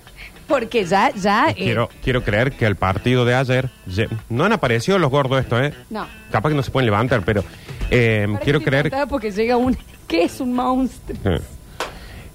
Porque 0.47 0.85
ya, 0.85 1.09
ya. 1.15 1.49
eh, 1.51 1.55
Quiero, 1.55 1.89
quiero 2.03 2.21
creer 2.23 2.51
que 2.51 2.65
el 2.65 2.75
partido 2.75 3.23
de 3.25 3.33
ayer, 3.33 3.69
ye- 3.87 4.09
no 4.29 4.43
han 4.43 4.51
aparecido 4.51 4.99
los 4.99 5.09
gordos 5.09 5.39
esto, 5.41 5.59
¿eh? 5.63 5.73
No. 5.89 6.05
Capaz 6.31 6.49
que 6.49 6.55
no 6.55 6.61
se 6.63 6.69
pueden 6.69 6.85
levantar, 6.85 7.23
pero 7.25 7.43
eh, 7.89 8.27
quiero 8.43 8.59
creer 8.61 8.91
Porque 9.09 9.31
llega 9.31 9.55
un. 9.57 9.75
¿Qué 10.07 10.23
es 10.25 10.39
un 10.41 10.53
monstruo? 10.53 11.17
eh, 11.25 11.39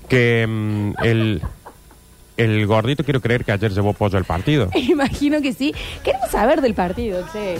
que 0.08 0.46
mm, 0.48 0.92
el, 1.04 1.42
el 2.38 2.66
gordito 2.66 3.04
quiero 3.04 3.20
creer 3.20 3.44
que 3.44 3.52
ayer 3.52 3.72
llevó 3.72 3.92
pollo 3.92 4.16
al 4.16 4.24
partido. 4.24 4.70
Imagino 4.74 5.42
que 5.42 5.52
sí. 5.52 5.74
Queremos 6.02 6.30
saber 6.30 6.60
del 6.60 6.74
partido, 6.74 7.26
che. 7.32 7.58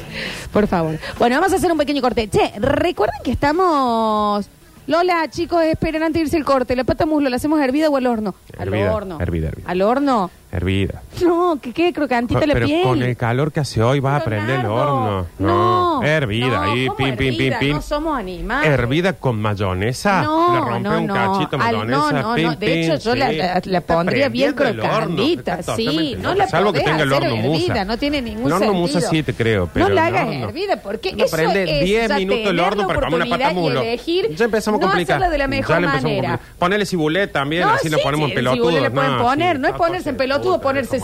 Por 0.53 0.67
favor. 0.67 0.99
Bueno, 1.19 1.37
vamos 1.37 1.53
a 1.53 1.57
hacer 1.57 1.71
un 1.71 1.79
pequeño 1.79 2.01
corte. 2.01 2.29
Che, 2.29 2.53
recuerden 2.59 3.21
que 3.23 3.33
estamos 3.33 4.49
Lola, 4.89 5.29
chicos, 5.29 5.63
esperen 5.65 6.03
antes 6.03 6.15
de 6.15 6.25
irse 6.25 6.37
el 6.39 6.47
corte. 6.47 6.75
¿La 6.75 6.85
pata 6.85 7.05
muslo 7.05 7.29
la 7.29 7.37
hacemos 7.37 7.61
hervida 7.61 7.91
o 7.91 7.97
al 7.99 8.07
horno? 8.07 8.35
Hervida, 8.59 8.89
al 8.89 8.95
horno. 8.95 9.21
hervida, 9.21 9.49
hervida. 9.49 9.69
¿Al 9.69 9.83
horno? 9.83 10.31
Hervida. 10.51 11.03
No, 11.23 11.59
que 11.61 11.75
quede 11.75 11.93
crocantita 11.93 12.47
la 12.47 12.55
Pero 12.55 12.65
piel. 12.67 12.83
con 12.83 13.03
el 13.03 13.17
calor 13.19 13.53
que 13.53 13.61
hace 13.61 13.83
hoy 13.83 14.01
vas 14.01 14.23
a 14.23 14.25
prender 14.25 14.61
el 14.61 14.67
horno. 14.67 15.27
No, 15.39 16.03
hervida, 16.03 16.47
No, 16.49 16.63
ahí, 16.63 16.87
¿cómo 16.87 16.97
pim, 16.97 17.17
pim, 17.17 17.17
pim, 17.17 17.29
hervida? 17.53 17.59
pim. 17.59 17.73
No 17.77 17.83
somos 17.83 18.19
animales. 18.19 18.71
Hervida 18.71 19.13
con 19.13 19.39
mayonesa. 19.41 20.23
No, 20.23 20.55
Le 20.55 20.61
rompe 20.61 20.81
no, 20.89 20.99
un 21.01 21.07
no. 21.07 21.15
cachito 21.15 21.57
Al- 21.57 21.59
mayonesa. 21.77 22.13
no, 22.13 22.23
no, 22.31 22.35
pim, 22.35 22.45
no. 22.47 22.51
De 22.57 22.67
pim, 22.67 22.77
hecho, 22.93 22.97
yo 22.97 23.15
la, 23.15 23.31
la- 23.33 23.61
la 23.63 23.79
Está 23.79 23.95
pondría 23.95 24.29
bien 24.31 24.55
prendiendo 24.55 24.85
el 24.85 24.91
horno. 24.91 25.17
crocantita. 25.17 25.59
Está 25.59 25.77
Sí, 25.77 25.85
totalmente 25.85 26.23
no 26.23 26.35
la 26.35 26.49
Salvo 26.49 26.73
que 26.73 26.81
podés 26.81 26.93
tenga 26.93 27.03
el 27.03 27.13
hacer 27.13 27.23
horno 27.31 27.37
musa. 27.43 27.65
hervida, 27.67 27.85
no 27.85 27.99
tiene 27.99 28.23
ningún 28.23 28.47
El 28.47 28.53
horno 28.55 28.73
musa 28.73 28.93
sentido. 29.03 29.11
sí 29.11 29.23
te 29.25 29.35
creo, 29.35 29.69
pero 29.75 29.89
no 29.89 29.95
la 29.95 30.09
el 30.09 30.15
hagas 30.17 30.29
horno- 30.29 30.49
hervida 30.49 30.77
porque 30.83 31.13
No 31.13 31.25
eso 31.27 31.37
prende 31.37 31.79
es 31.81 31.85
10 31.85 32.09
ya 32.09 32.17
minutos 32.17 32.39
el 32.39 32.47
tener 32.47 32.65
horno 32.65 32.83
la 32.83 32.89
para 32.89 33.01
comer 33.01 33.15
una 33.17 33.25
pata 33.27 33.35
oportunidad 33.51 33.51
y 33.51 33.55
mulo. 33.55 33.83
elegir 33.83 34.35
Ya 34.35 34.45
empezamos 34.47 34.79
a 34.81 34.81
no 34.81 34.87
complicar. 34.89 35.17
hacerlo 35.19 35.31
de 35.31 35.39
la 35.39 35.45
Ya 35.45 35.49
le 35.51 35.57
empezamos 35.59 35.77
a 35.77 35.87
manera. 36.03 36.29
complicar. 36.31 36.41
Ponele 36.59 36.87
cibulet 36.87 37.33
también, 37.33 37.63
No, 37.65 37.69
así 37.75 37.91
sí, 37.91 37.97
ponemos 38.03 38.25
en 38.25 38.31
el 38.31 38.35
pelotudos. 38.35 38.67
cibulet 38.69 38.83
le 38.83 38.91
pueden 38.91 39.17
No, 39.17 39.23
poner, 39.23 39.61
no 39.61 39.69
es 39.69 39.75
ponerse 39.75 40.09
en 40.11 40.17
pelotudo, 40.41 40.61
ponerse 40.61 41.01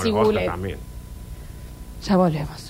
también. 0.47 0.79
Ya 2.05 2.16
volvemos. 2.16 2.63